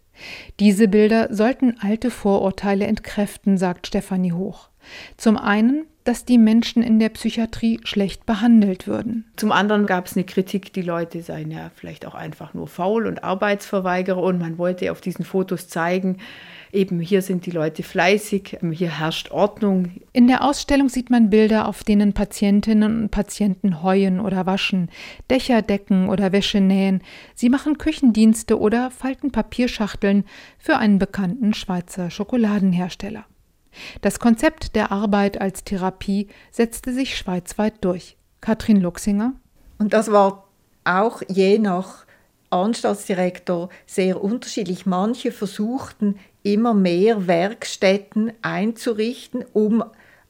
Diese 0.60 0.88
Bilder 0.88 1.34
sollten 1.34 1.80
alte 1.80 2.12
Vorurteile 2.12 2.86
entkräften, 2.86 3.58
sagt 3.58 3.88
Stefanie 3.88 4.34
Hoch. 4.34 4.70
Zum 5.18 5.36
einen 5.36 5.88
dass 6.06 6.24
die 6.24 6.38
Menschen 6.38 6.84
in 6.84 7.00
der 7.00 7.10
Psychiatrie 7.10 7.80
schlecht 7.84 8.28
behandelt 8.28 8.88
würden. 8.88 9.26
Zum 9.36 9.52
anderen 9.52 9.88
gab 9.88 10.06
es 10.06 10.16
eine 10.16 10.24
Kritik, 10.24 10.72
die 10.72 10.84
Leute 10.84 11.24
seien 11.24 11.50
ja 11.50 11.72
vielleicht 11.76 12.06
auch 12.06 12.14
einfach 12.14 12.54
nur 12.54 12.68
faul 12.68 13.08
und 13.08 13.24
Arbeitsverweigerer 13.24 14.22
und 14.22 14.40
man 14.40 14.60
wollte 14.60 14.92
auf 14.92 15.02
diesen 15.02 15.26
Fotos 15.26 15.68
zeigen, 15.68 16.20
eben 16.76 17.00
hier 17.00 17.22
sind 17.22 17.46
die 17.46 17.52
Leute 17.52 17.82
fleißig, 17.82 18.58
hier 18.72 19.00
herrscht 19.00 19.32
Ordnung. 19.32 19.92
In 20.14 20.28
der 20.28 20.44
Ausstellung 20.44 20.90
sieht 20.90 21.10
man 21.10 21.30
Bilder, 21.30 21.68
auf 21.68 21.84
denen 21.84 22.14
Patientinnen 22.14 23.04
und 23.04 23.12
Patienten 23.12 23.82
heuen 23.82 24.20
oder 24.20 24.46
waschen, 24.46 24.90
Dächer 25.30 25.62
decken 25.62 26.10
oder 26.10 26.32
Wäsche 26.32 26.62
nähen. 26.62 27.02
Sie 27.34 27.50
machen 27.50 27.78
Küchendienste 27.78 28.60
oder 28.60 28.92
falten 28.92 29.32
Papierschachteln 29.32 30.26
für 30.60 30.78
einen 30.78 31.00
bekannten 31.00 31.54
Schweizer 31.54 32.10
Schokoladenhersteller. 32.10 33.26
Das 34.02 34.20
Konzept 34.20 34.76
der 34.76 34.92
Arbeit 34.92 35.42
als 35.42 35.64
Therapie 35.64 36.28
setzte 36.52 36.94
sich 36.94 37.18
schweizweit 37.18 37.74
durch. 37.82 38.18
Katrin 38.42 38.80
Luxinger. 38.80 39.34
Und 39.80 39.94
das 39.94 40.12
war 40.12 40.48
auch 40.84 41.22
je 41.28 41.58
nach 41.58 42.05
Anstaltsdirektor 42.56 43.70
sehr 43.86 44.24
unterschiedlich. 44.24 44.86
Manche 44.86 45.32
versuchten 45.32 46.18
immer 46.44 46.74
mehr 46.74 47.28
Werkstätten 47.28 48.32
einzurichten, 48.42 49.44
um 49.54 49.84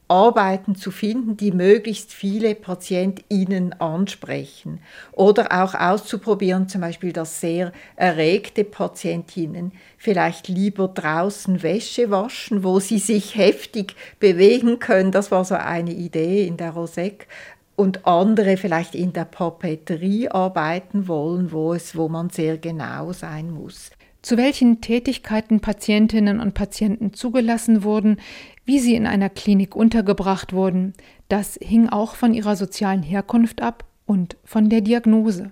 Arbeiten 0.07 0.75
zu 0.75 0.91
finden, 0.91 1.35
die 1.35 1.51
möglichst 1.51 2.13
viele 2.13 2.53
PatientInnen 2.53 3.73
ansprechen. 3.81 4.79
Oder 5.13 5.63
auch 5.63 5.73
auszuprobieren, 5.73 6.69
zum 6.69 6.81
Beispiel, 6.81 7.11
dass 7.11 7.41
sehr 7.41 7.71
erregte 7.95 8.63
Patientinnen 8.63 9.71
vielleicht 9.97 10.47
lieber 10.47 10.87
draußen 10.89 11.63
Wäsche 11.63 12.11
waschen, 12.11 12.63
wo 12.63 12.79
sie 12.79 12.99
sich 12.99 13.35
heftig 13.35 13.95
bewegen 14.19 14.77
können. 14.77 15.11
Das 15.11 15.31
war 15.31 15.43
so 15.43 15.55
eine 15.55 15.91
Idee 15.91 16.45
in 16.45 16.57
der 16.57 16.71
Rosek. 16.71 17.27
Und 17.75 18.05
andere 18.07 18.57
vielleicht 18.57 18.95
in 18.95 19.11
der 19.11 19.25
Papeterie 19.25 20.29
arbeiten 20.29 21.07
wollen, 21.07 21.51
wo, 21.51 21.73
es, 21.73 21.95
wo 21.95 22.07
man 22.07 22.29
sehr 22.29 22.57
genau 22.57 23.11
sein 23.11 23.51
muss 23.51 23.91
zu 24.25 24.37
welchen 24.37 24.81
Tätigkeiten 24.81 25.59
Patientinnen 25.59 26.39
und 26.39 26.55
Patienten 26.55 27.13
zugelassen 27.13 27.83
wurden, 27.83 28.17
wie 28.65 28.79
sie 28.79 28.95
in 28.95 29.05
einer 29.05 29.29
Klinik 29.29 29.75
untergebracht 29.75 30.51
wurden, 30.51 30.95
das 31.29 31.59
hing 31.61 31.89
auch 31.89 32.15
von 32.15 32.33
ihrer 32.33 32.55
sozialen 32.55 33.03
Herkunft 33.03 33.61
ab 33.61 33.85
und 34.07 34.35
von 34.43 34.69
der 34.69 34.81
Diagnose. 34.81 35.51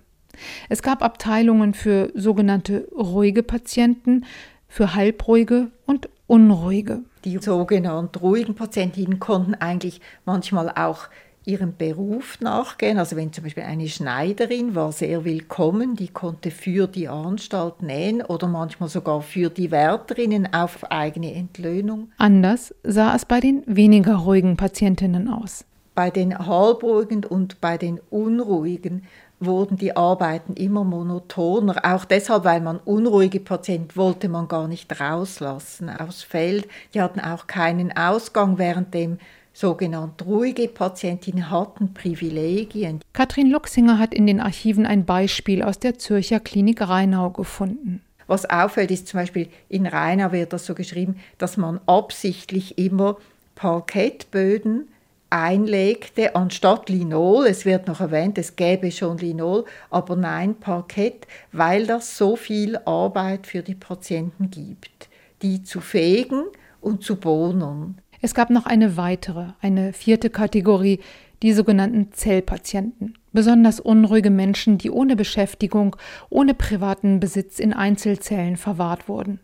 Es 0.70 0.82
gab 0.82 1.04
Abteilungen 1.04 1.76
für 1.76 2.12
sogenannte 2.16 2.88
ruhige 2.92 3.44
Patienten, 3.44 4.26
für 4.68 4.96
halbruhige 4.96 5.70
und 5.86 6.10
unruhige. 6.26 7.04
Die 7.26 7.38
sogenannten 7.38 8.18
ruhigen 8.18 8.56
Patientinnen 8.56 9.20
konnten 9.20 9.54
eigentlich 9.54 10.02
manchmal 10.26 10.72
auch 10.72 11.10
ihrem 11.46 11.76
Beruf 11.76 12.40
nachgehen. 12.40 12.98
Also 12.98 13.16
wenn 13.16 13.34
zum 13.34 13.44
Beispiel 13.44 13.64
eine 13.64 13.88
Schneiderin 13.88 14.76
war 14.76 14.92
sehr 14.92 15.26
willkommen, 15.26 15.96
die 15.96 16.08
konnte 16.08 16.52
für 16.52 16.88
die 16.88 17.08
Anstalt 17.08 17.82
nähen 17.82 18.22
oder 18.22 18.48
manchmal 18.48 18.90
sogar 18.90 19.22
für 19.22 19.50
die 19.50 19.72
Wärterinnen 19.72 20.54
auf 20.54 20.90
eigene 20.92 21.34
Entlöhnung. 21.34 22.12
Anders 22.18 22.74
sah 22.84 23.16
es 23.16 23.26
bei 23.26 23.40
den 23.40 23.64
weniger 23.66 24.16
ruhigen 24.16 24.58
Patientinnen 24.58 25.28
aus. 25.28 25.66
Bei 25.96 26.10
den 26.10 26.38
halbruhigen 26.38 27.24
und 27.24 27.62
bei 27.62 27.78
den 27.78 28.00
unruhigen 28.10 29.04
wurden 29.40 29.78
die 29.78 29.96
Arbeiten 29.96 30.54
immer 30.54 30.84
monotoner. 30.84 31.76
Auch 31.84 32.06
deshalb, 32.06 32.46
weil 32.46 32.62
man 32.62 32.78
unruhige 32.78 33.40
Patienten 33.40 33.96
wollte 33.96 34.30
man 34.30 34.48
gar 34.48 34.68
nicht 34.68 35.00
rauslassen 35.00 35.90
aufs 35.90 36.24
Feld. 36.24 36.68
Die 36.94 37.02
hatten 37.02 37.20
auch 37.20 37.46
keinen 37.46 37.96
Ausgang, 37.96 38.58
während 38.58 38.94
dem 38.94 39.20
sogenannte 39.54 40.26
ruhige 40.26 40.68
Patientinnen 40.68 41.50
hatten 41.50 41.94
Privilegien. 41.94 43.00
Katrin 43.14 43.50
Luxinger 43.50 44.00
hat 44.00 44.14
in 44.14 44.28
den 44.28 44.42
Archiven 44.42 44.86
ein 44.86 45.06
Beispiel 45.06 45.64
aus 45.64 45.80
der 45.80 45.98
Zürcher 45.98 46.40
Klinik 46.40 46.82
Rheinau 46.82 47.30
gefunden. 47.30 48.02
Was 48.28 48.50
auffällt, 48.50 48.92
ist 48.92 49.08
zum 49.08 49.20
Beispiel 49.20 49.50
in 49.70 49.86
Rheinau 49.86 50.32
wird 50.32 50.54
das 50.54 50.66
so 50.66 50.74
geschrieben, 50.74 51.20
dass 51.38 51.58
man 51.58 51.80
absichtlich 51.86 52.78
immer 52.78 53.18
Parkettböden 53.56 54.88
einlegte 55.30 56.36
anstatt 56.36 56.90
Linol. 56.90 57.48
Es 57.48 57.66
wird 57.66 57.88
noch 57.88 58.00
erwähnt, 58.00 58.38
es 58.38 58.56
gäbe 58.56 58.92
schon 58.92 59.18
Linol, 59.18 59.66
aber 59.90 60.16
nein 60.16 60.56
Parkett, 60.56 61.28
weil 61.52 61.88
das 61.88 62.18
so 62.18 62.36
viel 62.36 62.78
Arbeit 62.86 63.48
für 63.48 63.64
die 63.64 63.76
Patienten 63.76 64.52
gibt, 64.52 65.10
die 65.42 65.64
zu 65.64 65.82
fegen 65.82 66.44
und 66.82 67.04
zu 67.04 67.16
bohnern. 67.16 67.98
Es 68.24 68.34
gab 68.34 68.50
noch 68.50 68.66
eine 68.66 68.96
weitere, 68.96 69.48
eine 69.60 69.92
vierte 69.92 70.30
Kategorie, 70.30 71.02
die 71.42 71.52
sogenannten 71.52 72.14
Zellpatienten. 72.14 73.18
Besonders 73.34 73.82
unruhige 73.82 74.30
Menschen, 74.30 74.78
die 74.78 74.90
ohne 74.92 75.18
Beschäftigung, 75.18 75.98
ohne 76.30 76.54
privaten 76.54 77.20
Besitz 77.20 77.60
in 77.60 77.74
Einzelzellen 77.74 78.56
verwahrt 78.56 79.10
wurden. 79.10 79.42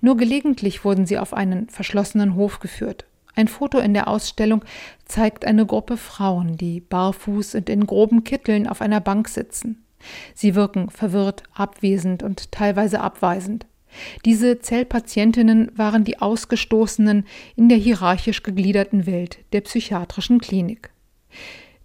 Nur 0.00 0.16
gelegentlich 0.16 0.84
wurden 0.84 1.06
sie 1.06 1.20
auf 1.20 1.34
einen 1.34 1.68
verschlossenen 1.68 2.34
Hof 2.34 2.58
geführt. 2.58 3.04
Ein 3.36 3.46
Foto 3.46 3.78
in 3.78 3.94
der 3.94 4.08
Ausstellung 4.08 4.64
zeigt 5.04 5.44
eine 5.44 5.64
Gruppe 5.64 5.96
Frauen, 5.96 6.56
die 6.56 6.80
barfuß 6.80 7.54
und 7.54 7.70
in 7.70 7.86
groben 7.86 8.24
Kitteln 8.24 8.66
auf 8.66 8.80
einer 8.80 9.00
Bank 9.00 9.28
sitzen. 9.28 9.84
Sie 10.34 10.56
wirken 10.56 10.90
verwirrt, 10.90 11.44
abwesend 11.54 12.24
und 12.24 12.50
teilweise 12.50 13.00
abweisend. 13.00 13.66
Diese 14.24 14.58
Zellpatientinnen 14.58 15.70
waren 15.76 16.04
die 16.04 16.18
Ausgestoßenen 16.18 17.26
in 17.56 17.68
der 17.68 17.78
hierarchisch 17.78 18.42
gegliederten 18.42 19.06
Welt 19.06 19.38
der 19.52 19.62
psychiatrischen 19.62 20.38
Klinik. 20.38 20.90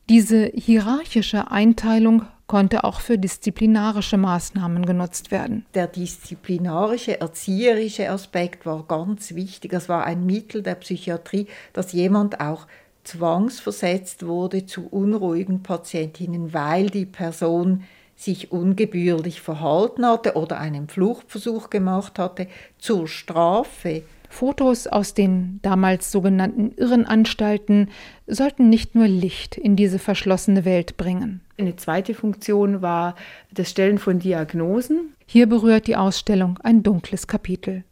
Diese 0.10 0.52
hierarchische 0.54 1.52
Einteilung 1.52 2.26
konnte 2.48 2.84
auch 2.84 3.00
für 3.00 3.18
disziplinarische 3.18 4.18
Maßnahmen 4.18 4.86
genutzt 4.86 5.32
werden. 5.32 5.66
Der 5.74 5.88
disziplinarische, 5.88 7.22
erzieherische 7.22 8.10
Aspekt 8.10 8.66
war 8.66 8.84
ganz 8.84 9.36
wichtig. 9.36 9.72
Es 9.72 9.88
war 9.88 10.06
ein 10.06 10.26
Mittel 10.26 10.62
der 10.62 10.76
Psychiatrie, 10.76 11.48
dass 11.72 11.94
jemand 11.94 12.42
auch 12.42 12.68
zwangsversetzt 13.06 14.26
wurde 14.26 14.66
zu 14.66 14.86
unruhigen 14.88 15.64
Patientinnen, 15.64 16.54
weil 16.54 16.90
die 16.90 17.06
Person 17.06 17.84
sich 18.22 18.52
ungebührlich 18.52 19.42
verhalten 19.42 20.06
hatte 20.06 20.36
oder 20.36 20.60
einen 20.60 20.88
Fluchtversuch 20.88 21.70
gemacht 21.70 22.20
hatte, 22.20 22.48
zur 22.78 23.08
Strafe. 23.08 24.04
Fotos 24.30 24.88
aus 24.88 25.14
den 25.14 25.60
damals 25.62 26.12
sogenannten 26.12 26.72
Irrenanstalten 26.78 27.90
sollten 28.28 28.70
nicht 28.70 28.96
nur 28.96 29.08
Licht 29.08 29.58
in 29.58 29.76
diese 29.76 30.00
verschlossene 30.00 30.64
Welt 30.64 30.96
bringen. 30.98 31.42
Eine 31.58 31.76
zweite 31.76 32.14
Funktion 32.14 32.82
war 32.82 33.16
das 33.52 33.70
Stellen 33.70 33.98
von 33.98 34.20
Diagnosen. 34.20 35.14
Hier 35.26 35.48
berührt 35.48 35.88
die 35.88 35.98
Ausstellung 35.98 36.60
ein 36.64 36.82
dunkles 36.84 37.28
Kapitel. 37.28 37.84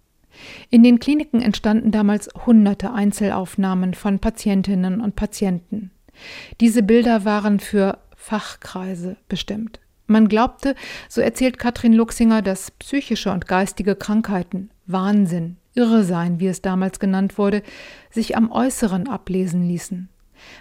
In 0.70 0.84
den 0.84 1.00
Kliniken 1.00 1.42
entstanden 1.42 1.92
damals 1.92 2.30
hunderte 2.46 2.94
Einzelaufnahmen 2.94 3.94
von 3.94 4.20
Patientinnen 4.20 5.02
und 5.02 5.16
Patienten. 5.16 5.92
Diese 6.62 6.84
Bilder 6.84 7.26
waren 7.26 7.60
für 7.60 7.98
Fachkreise 8.16 9.18
bestimmt. 9.28 9.80
Man 10.10 10.28
glaubte, 10.28 10.74
so 11.08 11.22
erzählt 11.22 11.60
Katrin 11.60 11.94
Luxinger, 11.94 12.42
dass 12.42 12.72
psychische 12.72 13.32
und 13.32 13.46
geistige 13.46 13.96
Krankheiten, 13.96 14.72
Wahnsinn, 14.88 15.58
Irresein, 15.76 16.40
wie 16.40 16.48
es 16.48 16.64
damals 16.64 17.00
genannt 17.00 17.38
wurde, 17.38 17.62
sich 18.10 18.36
am 18.36 18.52
Äußeren 18.52 19.08
ablesen 19.08 19.68
ließen. 19.68 20.10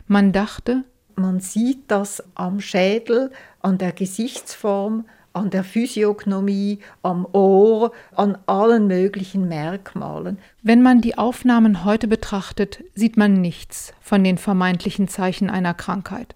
Man 0.07 0.33
dachte, 0.33 0.85
man 1.15 1.41
sieht 1.41 1.91
das 1.91 2.23
am 2.35 2.61
Schädel, 2.61 3.33
an 3.63 3.79
der 3.79 3.93
Gesichtsform, 3.93 5.07
an 5.33 5.49
der 5.49 5.65
Physiognomie, 5.65 6.81
am 7.03 7.27
Ohr, 7.33 7.93
an 8.15 8.37
allen 8.45 8.87
möglichen 8.87 9.49
Merkmalen. 9.49 10.37
Wenn 10.63 10.83
man 10.83 11.01
die 11.01 11.17
Aufnahmen 11.17 11.87
heute 11.87 12.07
betrachtet, 12.07 12.85
sieht 12.95 13.17
man 13.17 13.41
nichts 13.41 13.95
von 14.03 14.23
den 14.23 14.37
vermeintlichen 14.37 15.09
Zeichen 15.09 15.49
einer 15.49 15.73
Krankheit. 15.73 16.35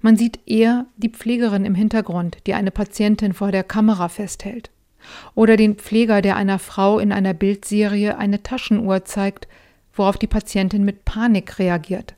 Man 0.00 0.16
sieht 0.16 0.40
eher 0.46 0.86
die 0.96 1.10
Pflegerin 1.10 1.64
im 1.64 1.74
Hintergrund, 1.74 2.38
die 2.46 2.54
eine 2.54 2.70
Patientin 2.70 3.32
vor 3.32 3.52
der 3.52 3.64
Kamera 3.64 4.08
festhält. 4.08 4.70
Oder 5.34 5.56
den 5.56 5.76
Pfleger, 5.76 6.22
der 6.22 6.36
einer 6.36 6.58
Frau 6.58 6.98
in 6.98 7.12
einer 7.12 7.34
Bildserie 7.34 8.18
eine 8.18 8.42
Taschenuhr 8.42 9.04
zeigt, 9.04 9.48
worauf 9.92 10.16
die 10.16 10.26
Patientin 10.26 10.84
mit 10.84 11.04
Panik 11.04 11.58
reagiert. 11.58 12.14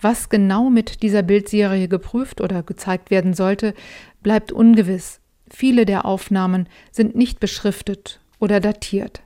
Was 0.00 0.28
genau 0.28 0.70
mit 0.70 1.02
dieser 1.02 1.22
Bildserie 1.22 1.88
geprüft 1.88 2.40
oder 2.40 2.62
gezeigt 2.62 3.10
werden 3.10 3.34
sollte, 3.34 3.74
bleibt 4.22 4.52
ungewiss. 4.52 5.20
Viele 5.48 5.86
der 5.86 6.04
Aufnahmen 6.04 6.68
sind 6.90 7.14
nicht 7.14 7.38
beschriftet 7.38 8.20
oder 8.38 8.58
datiert. 8.58 9.22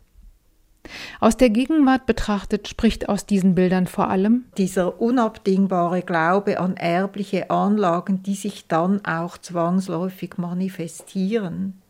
Aus 1.20 1.36
der 1.36 1.50
Gegenwart 1.50 2.06
betrachtet 2.06 2.68
spricht 2.68 3.08
aus 3.08 3.26
diesen 3.26 3.54
Bildern 3.54 3.86
vor 3.86 4.08
allem 4.08 4.44
dieser 4.56 5.00
unabdingbare 5.00 6.02
Glaube 6.02 6.60
an 6.60 6.76
erbliche 6.76 7.50
Anlagen, 7.50 8.22
die 8.22 8.34
sich 8.34 8.66
dann 8.68 9.04
auch 9.04 9.38
zwangsläufig 9.38 10.38
manifestieren. 10.38 11.80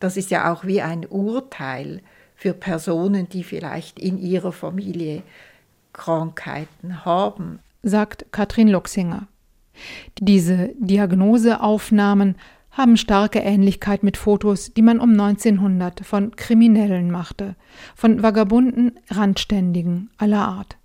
Das 0.00 0.16
ist 0.16 0.30
ja 0.30 0.52
auch 0.52 0.64
wie 0.64 0.80
ein 0.80 1.06
Urteil 1.06 2.00
für 2.34 2.54
Personen, 2.54 3.28
die 3.28 3.42
vielleicht 3.42 3.98
in 3.98 4.18
ihrer 4.18 4.52
Familie 4.52 5.22
Krankheiten 5.92 7.04
haben, 7.04 7.58
sagt 7.82 8.26
Katrin 8.30 8.68
Luxinger. 8.68 9.26
Diese 10.20 10.70
Diagnoseaufnahmen 10.78 12.36
haben 12.78 12.96
starke 12.96 13.40
Ähnlichkeit 13.40 14.02
mit 14.02 14.16
Fotos, 14.16 14.72
die 14.72 14.82
man 14.82 15.00
um 15.00 15.10
1900 15.10 16.06
von 16.06 16.36
Kriminellen 16.36 17.10
machte, 17.10 17.56
von 17.96 18.22
Vagabunden, 18.22 18.92
Randständigen 19.10 20.10
aller 20.16 20.46
Art. 20.46 20.76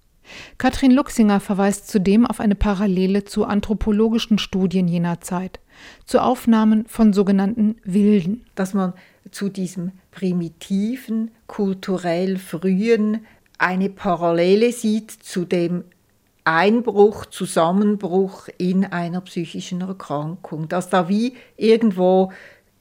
Katrin 0.58 0.92
Luxinger 0.92 1.40
verweist 1.40 1.88
zudem 1.90 2.26
auf 2.26 2.40
eine 2.40 2.56
Parallele 2.56 3.26
zu 3.26 3.46
anthropologischen 3.46 4.40
Studien 4.40 4.88
jener 4.88 5.22
Zeit, 5.22 5.60
zu 6.06 6.20
Aufnahmen 6.22 6.86
von 6.88 7.14
sogenannten 7.14 7.76
Wilden. 7.84 8.46
Dass 8.56 8.74
man 8.74 8.94
zu 9.32 9.50
diesem 9.50 9.92
primitiven, 10.12 11.32
kulturell 11.48 12.38
frühen 12.38 13.26
eine 13.58 13.90
Parallele 13.90 14.72
sieht 14.72 15.12
zu 15.12 15.46
dem 15.46 15.84
Einbruch, 16.46 17.26
Zusammenbruch 17.26 18.50
in 18.58 18.86
einer 18.86 19.22
psychischen 19.22 19.82
Erkrankung, 19.82 20.68
dass 20.68 20.90
da 20.90 21.08
wie 21.08 21.36
irgendwo 21.58 22.32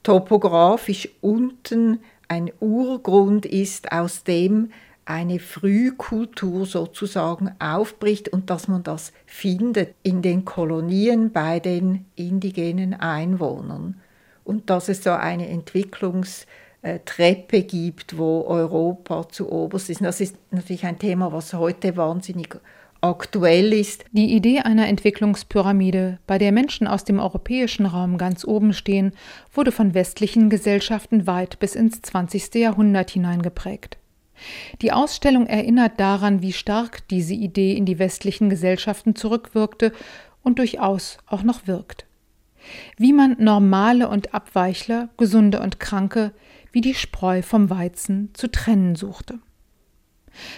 topografisch 0.03 1.09
unten 1.21 1.99
ein 2.27 2.51
Urgrund 2.59 3.45
ist, 3.45 3.91
aus 3.91 4.23
dem 4.23 4.71
eine 5.05 5.39
Frühkultur 5.39 6.65
sozusagen 6.65 7.51
aufbricht 7.59 8.29
und 8.29 8.49
dass 8.49 8.67
man 8.67 8.83
das 8.83 9.13
findet 9.25 9.95
in 10.03 10.21
den 10.21 10.45
Kolonien 10.45 11.31
bei 11.31 11.59
den 11.59 12.05
indigenen 12.15 12.93
Einwohnern 12.93 13.99
und 14.45 14.69
dass 14.69 14.89
es 14.89 15.03
so 15.03 15.11
eine 15.11 15.49
Entwicklungstreppe 15.49 17.63
gibt, 17.63 18.17
wo 18.17 18.45
Europa 18.47 19.27
zu 19.29 19.51
oberst 19.51 19.89
ist. 19.89 20.01
Das 20.01 20.21
ist 20.21 20.35
natürlich 20.51 20.85
ein 20.85 20.99
Thema, 20.99 21.33
was 21.33 21.53
heute 21.53 21.97
wahnsinnig 21.97 22.55
aktuell 23.03 23.73
ist. 23.73 24.05
Die 24.11 24.33
Idee 24.33 24.59
einer 24.59 24.87
Entwicklungspyramide, 24.87 26.19
bei 26.25 26.37
der 26.37 26.51
Menschen 26.51 26.87
aus 26.87 27.03
dem 27.03 27.19
europäischen 27.19 27.85
Raum 27.85 28.17
ganz 28.17 28.45
oben 28.45 28.73
stehen, 28.73 29.11
wurde 29.53 29.71
von 29.71 29.93
westlichen 29.93 30.49
Gesellschaften 30.49 31.27
weit 31.27 31.59
bis 31.59 31.75
ins 31.75 32.01
20. 32.01 32.55
Jahrhundert 32.55 33.11
hineingeprägt. 33.11 33.97
Die 34.81 34.91
Ausstellung 34.91 35.47
erinnert 35.47 35.99
daran, 35.99 36.41
wie 36.41 36.53
stark 36.53 37.07
diese 37.09 37.33
Idee 37.33 37.73
in 37.73 37.85
die 37.85 37.99
westlichen 37.99 38.49
Gesellschaften 38.49 39.15
zurückwirkte 39.15 39.91
und 40.41 40.59
durchaus 40.59 41.17
auch 41.27 41.43
noch 41.43 41.67
wirkt. 41.67 42.05
Wie 42.97 43.13
man 43.13 43.35
normale 43.37 44.07
und 44.07 44.33
Abweichler, 44.33 45.09
gesunde 45.17 45.59
und 45.59 45.79
kranke, 45.79 46.31
wie 46.71 46.81
die 46.81 46.95
Spreu 46.95 47.41
vom 47.41 47.69
Weizen 47.69 48.29
zu 48.33 48.49
trennen 48.49 48.95
suchte. 48.95 49.39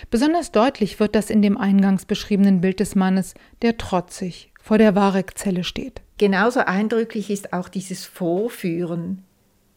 Besonders 0.09 0.51
deutlich 0.51 0.99
wird 0.99 1.15
das 1.15 1.29
in 1.29 1.41
dem 1.41 1.57
eingangs 1.57 2.05
beschriebenen 2.05 2.61
Bild 2.61 2.79
des 2.79 2.95
Mannes, 2.95 3.33
der 3.61 3.77
trotzig, 3.77 4.51
vor 4.61 4.77
der 4.77 4.95
Warek-Zelle 4.95 5.63
steht. 5.63 6.01
Genauso 6.17 6.61
eindrücklich 6.61 7.29
ist 7.29 7.53
auch 7.53 7.67
dieses 7.67 8.05
Vorführen, 8.05 9.23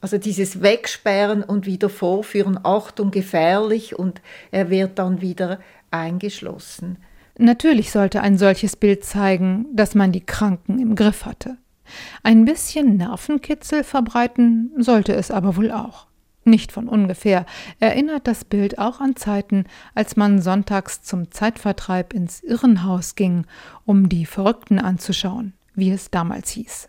also 0.00 0.18
dieses 0.18 0.62
Wegsperren 0.62 1.42
und 1.42 1.66
wieder 1.66 1.88
Vorführen, 1.88 2.60
Achtung, 2.62 3.10
gefährlich 3.10 3.98
und 3.98 4.20
er 4.52 4.70
wird 4.70 4.98
dann 4.98 5.20
wieder 5.20 5.58
eingeschlossen. 5.90 6.98
Natürlich 7.38 7.92
sollte 7.92 8.20
ein 8.20 8.38
solches 8.38 8.76
Bild 8.76 9.04
zeigen, 9.04 9.66
dass 9.72 9.94
man 9.94 10.12
die 10.12 10.24
Kranken 10.24 10.78
im 10.78 10.94
Griff 10.94 11.24
hatte. 11.24 11.56
Ein 12.22 12.44
bisschen 12.44 12.96
Nervenkitzel 12.96 13.84
verbreiten 13.84 14.72
sollte 14.76 15.14
es 15.14 15.30
aber 15.30 15.56
wohl 15.56 15.70
auch. 15.70 16.06
Nicht 16.48 16.72
von 16.72 16.88
ungefähr 16.88 17.44
erinnert 17.78 18.26
das 18.26 18.42
Bild 18.42 18.78
auch 18.78 19.00
an 19.00 19.16
Zeiten, 19.16 19.64
als 19.94 20.16
man 20.16 20.40
sonntags 20.40 21.02
zum 21.02 21.30
Zeitvertreib 21.30 22.14
ins 22.14 22.42
Irrenhaus 22.42 23.16
ging, 23.16 23.44
um 23.84 24.08
die 24.08 24.24
Verrückten 24.24 24.78
anzuschauen, 24.78 25.52
wie 25.74 25.90
es 25.90 26.10
damals 26.10 26.50
hieß. 26.52 26.88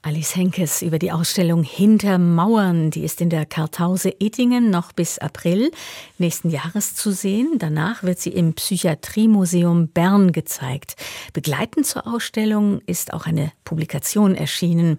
Alice 0.00 0.36
Henkes 0.36 0.80
über 0.80 0.98
die 0.98 1.12
Ausstellung 1.12 1.64
Hinter 1.64 2.16
Mauern. 2.16 2.90
Die 2.90 3.04
ist 3.04 3.20
in 3.20 3.28
der 3.28 3.44
Kartause 3.44 4.14
Ettingen 4.20 4.70
noch 4.70 4.92
bis 4.92 5.18
April 5.18 5.70
nächsten 6.16 6.48
Jahres 6.48 6.94
zu 6.94 7.10
sehen. 7.10 7.56
Danach 7.58 8.04
wird 8.04 8.18
sie 8.18 8.30
im 8.30 8.54
Psychiatriemuseum 8.54 9.88
Bern 9.88 10.32
gezeigt. 10.32 10.96
Begleitend 11.34 11.84
zur 11.84 12.06
Ausstellung 12.06 12.80
ist 12.86 13.12
auch 13.12 13.26
eine 13.26 13.52
Publikation 13.64 14.34
erschienen. 14.34 14.98